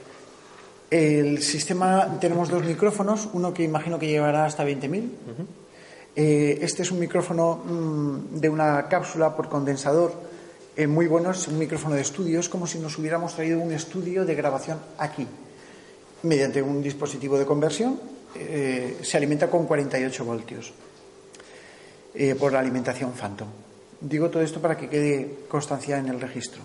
[0.89, 5.09] el sistema, tenemos dos micrófonos, uno que imagino que llevará hasta 20.000.
[6.15, 10.27] Eh, este es un micrófono mm, de una cápsula por condensador
[10.79, 13.71] eh, muy bueno, es un micrófono de estudio, es como si nos hubiéramos traído un
[13.71, 15.25] estudio de grabación aquí.
[16.21, 17.99] Mediante un dispositivo de conversión
[18.35, 20.71] eh, se alimenta con 48 voltios
[22.13, 23.47] eh, por la alimentación Phantom.
[23.99, 26.61] Digo todo esto para que quede constancia en el registro.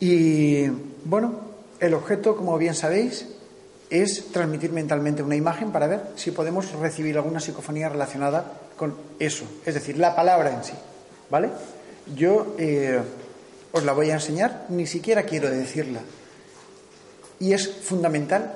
[0.00, 0.66] Y
[1.04, 3.26] bueno, el objeto, como bien sabéis,
[3.90, 9.44] es transmitir mentalmente una imagen para ver si podemos recibir alguna psicofonía relacionada con eso,
[9.64, 10.72] es decir, la palabra en sí.
[11.30, 11.50] ¿Vale?
[12.14, 13.00] Yo eh,
[13.72, 16.00] os la voy a enseñar, ni siquiera quiero decirla.
[17.38, 18.54] Y es fundamental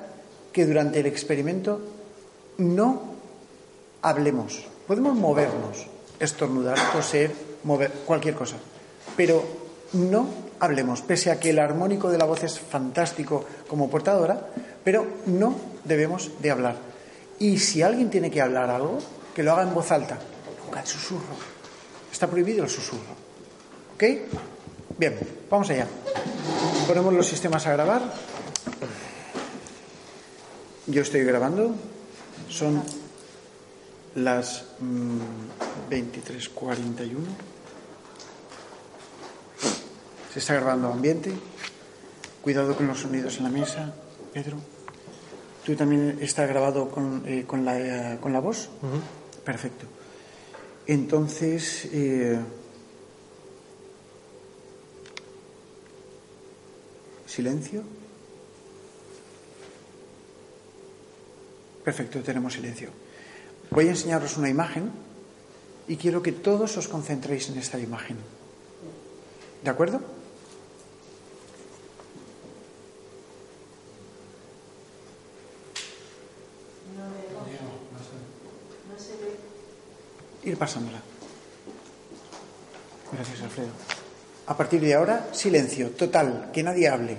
[0.53, 1.81] que durante el experimento
[2.59, 3.14] no
[4.03, 4.64] hablemos.
[4.87, 5.87] Podemos movernos,
[6.18, 7.33] estornudar, toser,
[7.64, 8.57] mover cualquier cosa,
[9.16, 9.45] pero
[9.93, 14.49] no hablemos, pese a que el armónico de la voz es fantástico como portadora,
[14.85, 16.77] pero no debemos de hablar.
[17.39, 18.99] Y si alguien tiene que hablar algo,
[19.35, 20.19] que lo haga en voz alta,
[20.65, 21.35] nunca en susurro.
[22.13, 23.15] Está prohibido el susurro.
[23.95, 24.05] ¿Ok?
[24.99, 25.87] Bien, vamos allá.
[26.87, 28.03] Ponemos los sistemas a grabar.
[30.87, 31.75] Yo estoy grabando.
[32.49, 32.83] Son
[34.17, 37.49] las mm, 23.41.
[40.33, 41.33] Se está grabando ambiente.
[42.41, 43.93] Cuidado con los sonidos en la mesa,
[44.33, 44.59] Pedro.
[45.64, 48.68] ¿Tú también está grabado con, eh, con, la, eh, con la voz?
[49.45, 49.87] Perfecto.
[50.87, 52.39] Entonces, eh,
[57.26, 57.83] silencio.
[61.85, 62.91] Perfecto, tenemos silencio.
[63.70, 64.91] Voy a enseñaros una imagen
[65.89, 68.16] y quiero que todos os concentréis en esta imagen.
[69.62, 70.20] ¿De acuerdo?
[80.61, 81.01] Pasándola.
[83.11, 83.71] Gracias, Alfredo.
[84.47, 87.17] A partir de ahora, silencio, total, que nadie hable.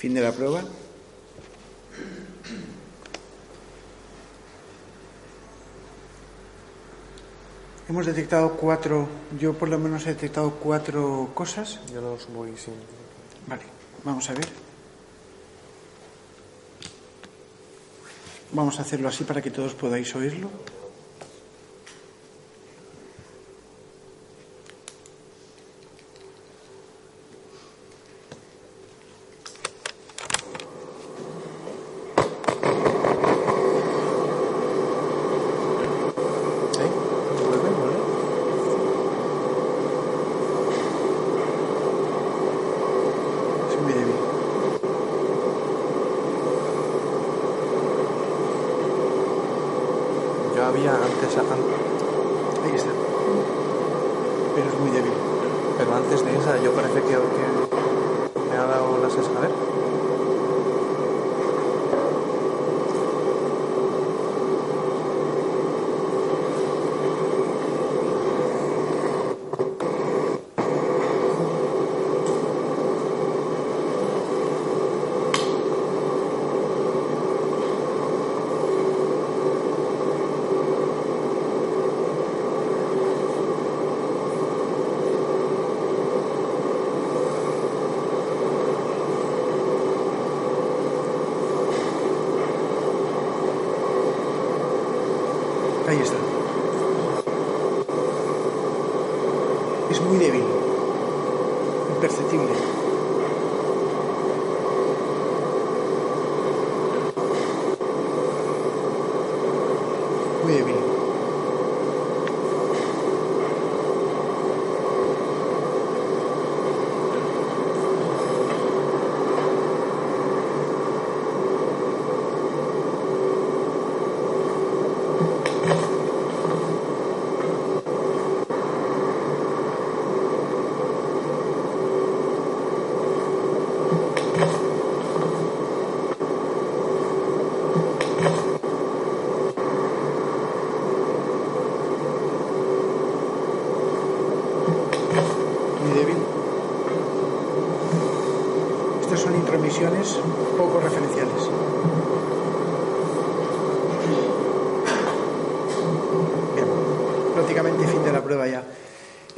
[0.00, 0.62] Fin de la prueba.
[7.86, 9.06] Hemos detectado cuatro,
[9.38, 11.80] yo por lo menos he detectado cuatro cosas.
[11.92, 12.72] Yo los voy sin.
[13.46, 13.64] Vale,
[14.02, 14.48] vamos a ver.
[18.52, 20.48] Vamos a hacerlo así para que todos podáis oírlo.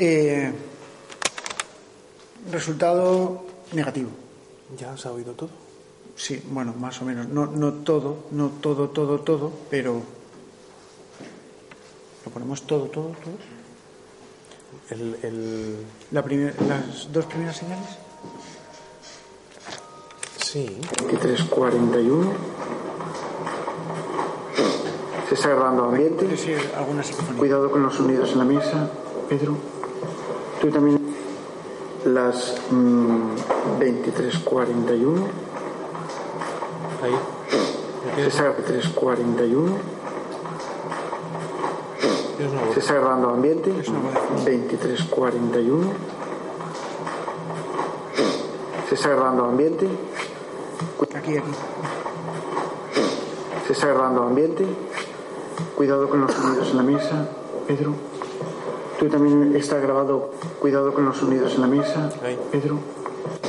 [0.04, 0.52] Eh,
[2.50, 4.10] resultado negativo.
[4.76, 5.50] ¿Ya se ha oído todo?
[6.16, 7.28] Sí, bueno, más o menos.
[7.28, 10.02] No, no todo, no todo, todo, todo, pero.
[12.24, 13.34] ¿Lo ponemos todo, todo, todo?
[14.90, 15.76] El, el...
[16.10, 17.88] La primer- las dos primeras señales.
[20.44, 20.78] Sí.
[21.10, 22.32] 2341.
[25.28, 26.26] Se está grabando ambiente.
[26.76, 27.38] alguna psicofonía.
[27.38, 28.90] Cuidado con los sonidos en la mesa,
[29.28, 29.56] Pedro.
[30.62, 30.98] Tú también.
[32.04, 33.34] Las mm,
[33.80, 35.26] 2341.
[37.02, 37.14] Ahí.
[38.14, 39.72] Se está 2341.
[42.74, 43.72] Se está grabando ambiente.
[43.72, 45.92] 2341.
[48.88, 49.88] Se está grabando ambiente.
[51.16, 51.50] Aquí, aquí.
[53.66, 54.64] Se está grabando ambiente.
[55.76, 57.28] Cuidado con los sonidos en la mesa,
[57.66, 58.11] Pedro.
[58.98, 60.30] Tú también está grabado.
[60.60, 62.10] Cuidado con los sonidos en la mesa,
[62.50, 62.78] Pedro.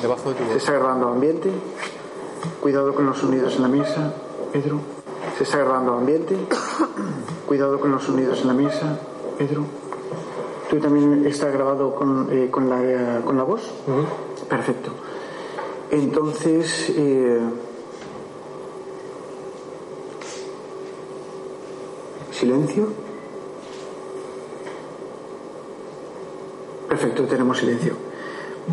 [0.01, 1.49] Debajo de tu Se está grabando ambiente.
[2.61, 4.13] Cuidado con los sonidos en la mesa,
[4.51, 4.79] Pedro.
[5.37, 6.35] Se está grabando ambiente.
[7.47, 8.99] Cuidado con los sonidos en la mesa,
[9.37, 9.65] Pedro.
[10.69, 13.71] ¿Tú también está grabado con, eh, con, la, eh, con la voz?
[14.49, 14.91] Perfecto.
[15.91, 17.39] Entonces, eh,
[22.31, 23.03] silencio.
[26.93, 27.95] Perfecto, tenemos silencio.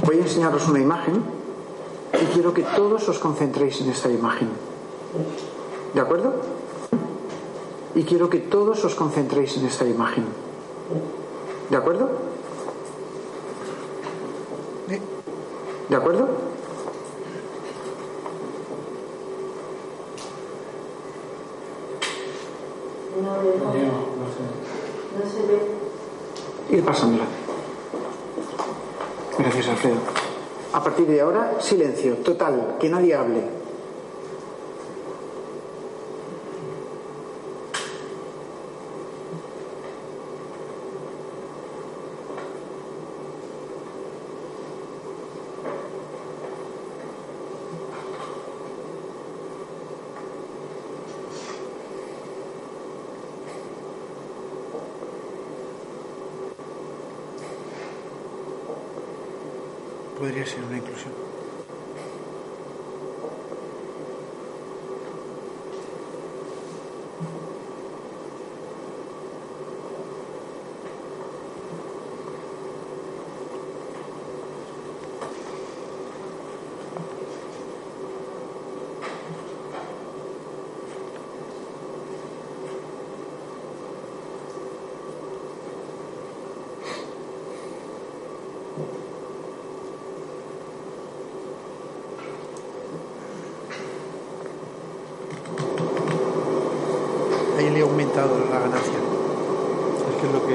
[0.04, 1.22] Voy a enseñaros una imagen
[2.12, 4.48] y quiero que todos os concentréis en esta imagen.
[5.94, 6.34] ¿De acuerdo?
[7.94, 10.26] Y quiero que todos os concentréis en esta imagen.
[11.70, 12.10] ¿De acuerdo?
[15.88, 16.28] ¿De acuerdo?
[26.68, 27.39] Ir pasándola.
[29.40, 29.96] Gracias, Alfredo.
[30.74, 33.60] A partir de ahora, silencio, total, que nadie hable.
[60.20, 61.30] podría ser una inclusión.
[97.60, 98.94] Ahí le he aumentado la ganancia.
[100.08, 100.54] Es que es lo que.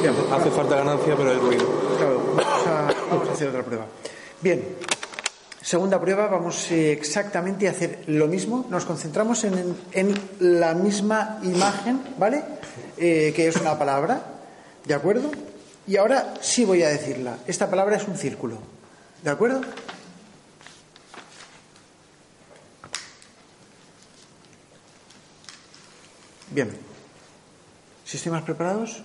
[0.00, 1.66] Bien, Hace falta ganancia, pero hay ruido.
[1.98, 3.86] Claro, vamos a, vamos a hacer otra prueba.
[4.40, 4.76] Bien,
[5.66, 8.66] segunda prueba, vamos eh, exactamente a hacer lo mismo.
[8.70, 12.44] Nos concentramos en, en la misma imagen, ¿vale?
[12.96, 14.22] Eh, que es una palabra,
[14.84, 15.28] ¿de acuerdo?
[15.88, 17.38] Y ahora sí voy a decirla.
[17.48, 18.58] Esta palabra es un círculo,
[19.24, 19.60] ¿de acuerdo?
[26.52, 26.70] Bien.
[28.04, 29.02] ¿Sistemas preparados?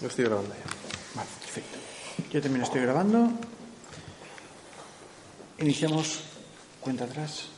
[0.00, 1.14] Lo estoy grabando ya.
[1.14, 1.78] Vale, perfecto.
[2.30, 3.30] Yo también estoy grabando.
[5.58, 6.20] Iniciamos
[6.80, 7.48] cuenta atrás.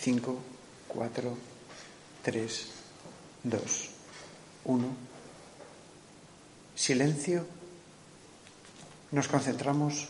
[0.00, 0.38] 5,
[0.88, 1.36] 4,
[2.22, 2.66] 3,
[3.44, 3.88] 2,
[4.64, 4.86] 1.
[6.74, 7.46] Silencio.
[9.12, 10.08] Nos concentramos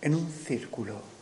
[0.00, 1.13] en un círculo.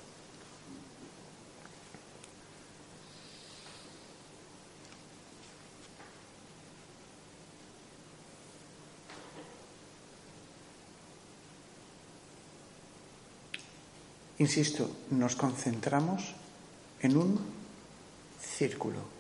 [14.38, 16.34] Insisto, nos concentramos
[17.00, 17.38] en un
[18.40, 19.12] círculo.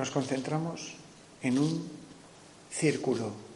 [0.00, 0.96] Nos concentramos
[1.42, 1.84] en un
[2.72, 3.49] círculo.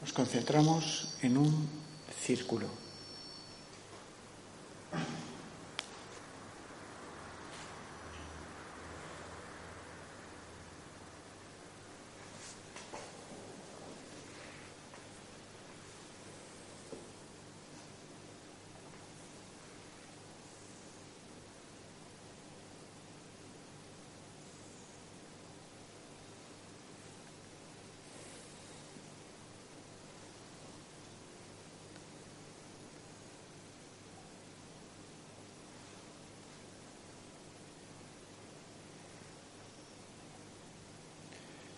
[0.00, 1.68] Nos concentramos en un
[2.24, 2.66] círculo.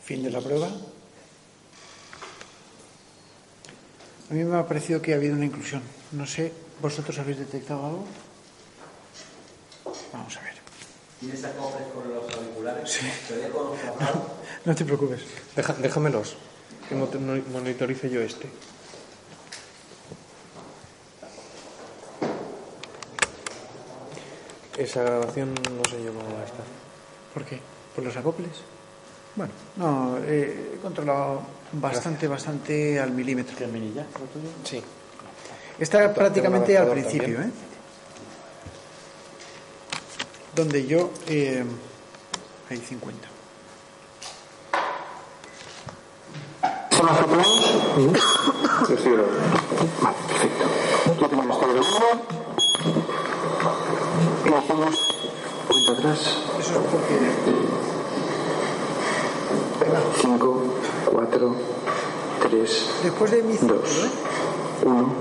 [0.04, 0.68] Fin de la prueba.
[4.30, 5.82] A mí me ha parecido que ha habido una inclusión.
[6.12, 8.04] No sé, ¿vosotros habéis detectado algo?
[10.12, 10.54] Vamos a ver.
[11.20, 12.90] ¿Tienes acoples con los auriculares?
[12.90, 13.06] Sí.
[13.28, 13.78] Te cerrados.
[14.64, 15.20] No te preocupes.
[15.56, 16.36] Deja- déjamelos.
[16.88, 17.08] Que mo-
[17.52, 18.48] monitorice yo este.
[24.78, 26.64] Esa grabación no sé yo cómo va a estar.
[27.34, 27.60] ¿Por qué?
[27.94, 28.50] ¿Por los acoples?
[29.34, 33.56] Bueno, no, eh, he controlado bastante, bastante al milímetro.
[33.56, 34.04] ¿Qué minilla?
[34.64, 34.82] Sí.
[35.78, 37.34] Está Tengo prácticamente al principio, ¿eh?
[37.34, 37.52] también.
[40.54, 41.10] Donde yo...
[41.28, 41.64] Eh,
[42.68, 43.28] hay 50.
[46.90, 47.84] ¿Son los aplausos?
[48.88, 49.40] Lo estoy grabando.
[50.00, 50.64] Vale, perfecto.
[51.20, 52.22] Ya tenemos todo grabado.
[54.44, 55.14] Y hacemos
[55.68, 56.38] cuenta atrás.
[56.60, 57.91] Eso es porque...
[60.20, 60.62] 5,
[61.10, 61.54] 4,
[62.50, 63.80] 3, Después de mi 2,
[64.84, 65.12] 1.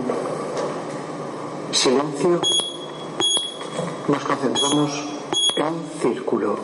[1.71, 2.41] Silencio.
[4.07, 4.91] Nos concentramos
[5.55, 6.57] en círculo.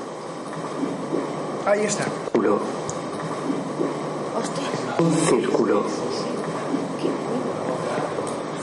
[1.66, 2.04] Ahí está.
[2.04, 2.60] Círculo.
[5.00, 5.84] Un círculo.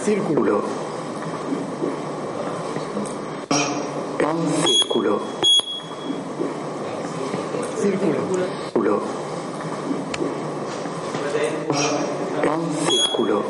[0.04, 0.62] Círculo.
[4.18, 5.20] En círculo.
[7.80, 8.18] Círculo.
[8.72, 9.00] Círculo.
[11.34, 13.42] En círculo.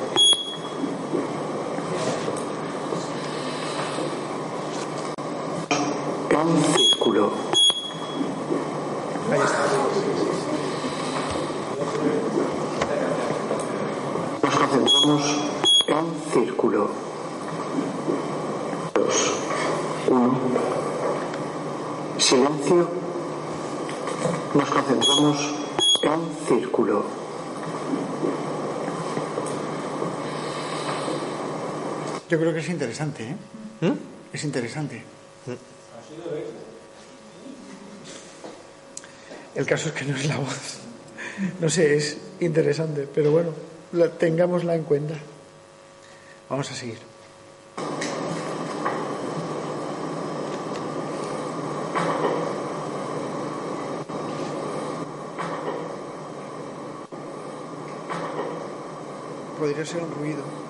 [6.31, 7.31] En círculo.
[9.33, 9.65] Ahí está.
[14.43, 15.23] Nos concentramos
[15.89, 16.91] en círculo.
[18.95, 19.33] Dos.
[20.09, 20.39] Uno.
[22.19, 22.89] Silencio.
[24.55, 25.55] Nos concentramos
[26.03, 27.25] en círculo.
[32.29, 33.37] Yo creo que es interesante, ¿eh?
[34.33, 35.03] Es interesante.
[39.55, 40.79] El caso es que no es la voz.
[41.61, 43.51] No sé, es interesante, pero bueno,
[43.93, 45.15] la, tengámosla en cuenta.
[46.49, 46.99] Vamos a seguir.
[59.59, 60.65] Podría ser un ruido.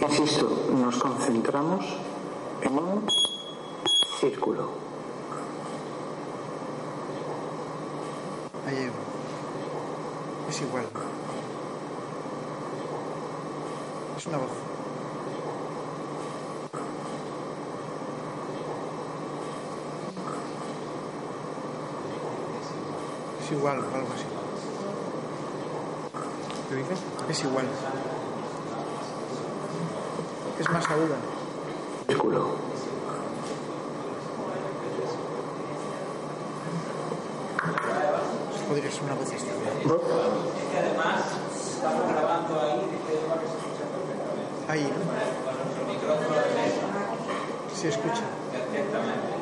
[0.00, 0.46] Insisto,
[0.88, 1.84] nos concentramos
[2.62, 3.06] en un
[4.18, 4.70] círculo.
[8.66, 8.90] Ahí.
[10.48, 10.86] Es igual.
[14.16, 14.50] Es una voz.
[23.42, 24.24] Es igual, algo así.
[26.70, 26.98] ¿Qué dices?
[27.28, 27.66] Es igual.
[30.58, 31.16] Es más aguda.
[32.08, 32.56] Círculo.
[38.68, 41.24] Podría ser una voz que además
[41.56, 44.68] estamos grabando ahí de que que se escucha perfectamente.
[44.68, 44.88] Ahí, ¿no?
[45.44, 46.86] Con nuestro micrófono de mesa.
[47.74, 48.24] Se escucha.
[48.52, 49.38] Perfectamente.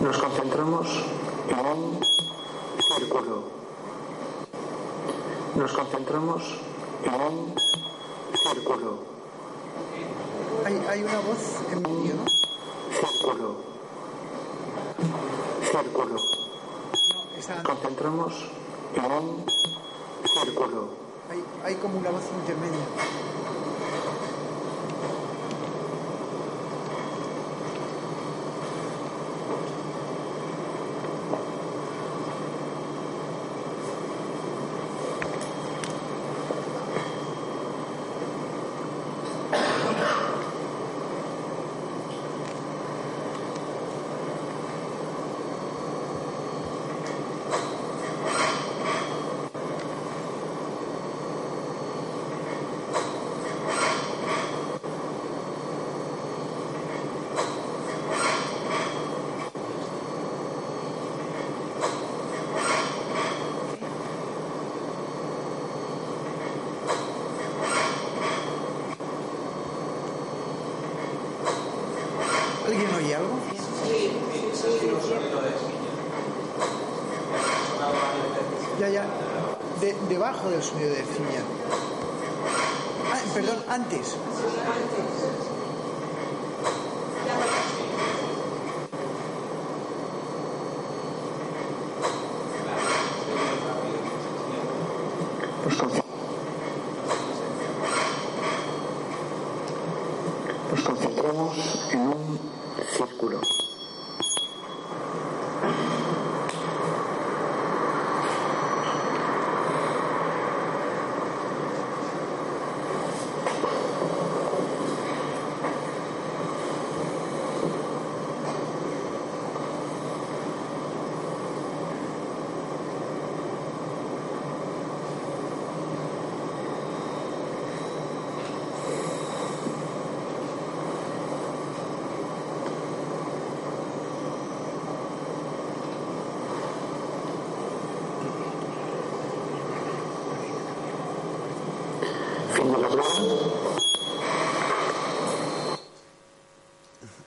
[0.00, 0.86] Nos concentramos
[1.48, 2.00] en un
[2.98, 3.42] círculo.
[5.56, 6.42] Nos concentramos
[7.02, 7.54] en un
[8.52, 8.98] círculo.
[10.66, 12.24] Hay, hay una voz en medio, ¿no?
[12.92, 13.56] Círculo.
[15.62, 16.14] Círculo.
[16.14, 18.34] Nos concentramos
[18.96, 19.46] en un
[20.42, 20.88] círculo.
[21.30, 22.84] hay, hay como una voz intermedia.
[72.66, 73.34] ¿Alguien oye algo?
[78.80, 79.04] Ya, ya.
[79.80, 81.42] De- debajo del sonido de ciña.
[83.12, 84.16] Ah, perdón, antes.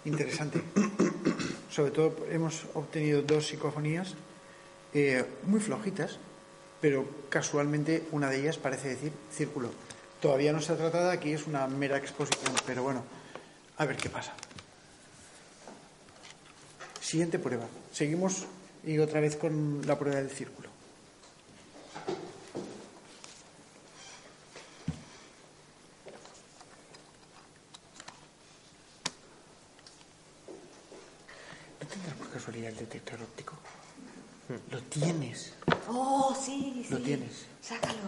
[0.07, 0.61] Interesante.
[1.69, 4.15] Sobre todo hemos obtenido dos psicofonías
[4.93, 6.17] eh, muy flojitas,
[6.81, 9.69] pero casualmente una de ellas parece decir círculo.
[10.21, 13.03] Todavía no se ha tratado, aquí es una mera exposición, pero bueno,
[13.77, 14.34] a ver qué pasa.
[17.01, 17.67] Siguiente prueba.
[17.91, 18.45] Seguimos
[18.85, 20.69] y otra vez con la prueba del círculo.
[31.81, 33.53] ¿No tendrás por casualidad el detector óptico?
[34.71, 35.53] Lo tienes.
[35.89, 36.93] Oh, sí, sí.
[36.93, 37.45] Lo tienes.
[37.61, 37.99] Sácalo,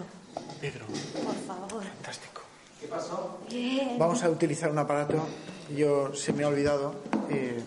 [0.61, 1.83] Pedro, por favor.
[1.83, 2.41] fantástico.
[2.79, 3.39] ¿Qué pasó?
[3.49, 3.97] Bien.
[3.99, 5.27] Vamos a utilizar un aparato.
[5.75, 6.95] Yo se me ha olvidado.
[7.29, 7.61] eh,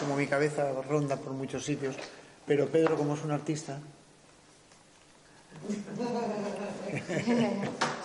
[0.00, 1.96] como mi cabeza ronda por muchos sitios.
[2.46, 3.78] Pero Pedro, como es un artista,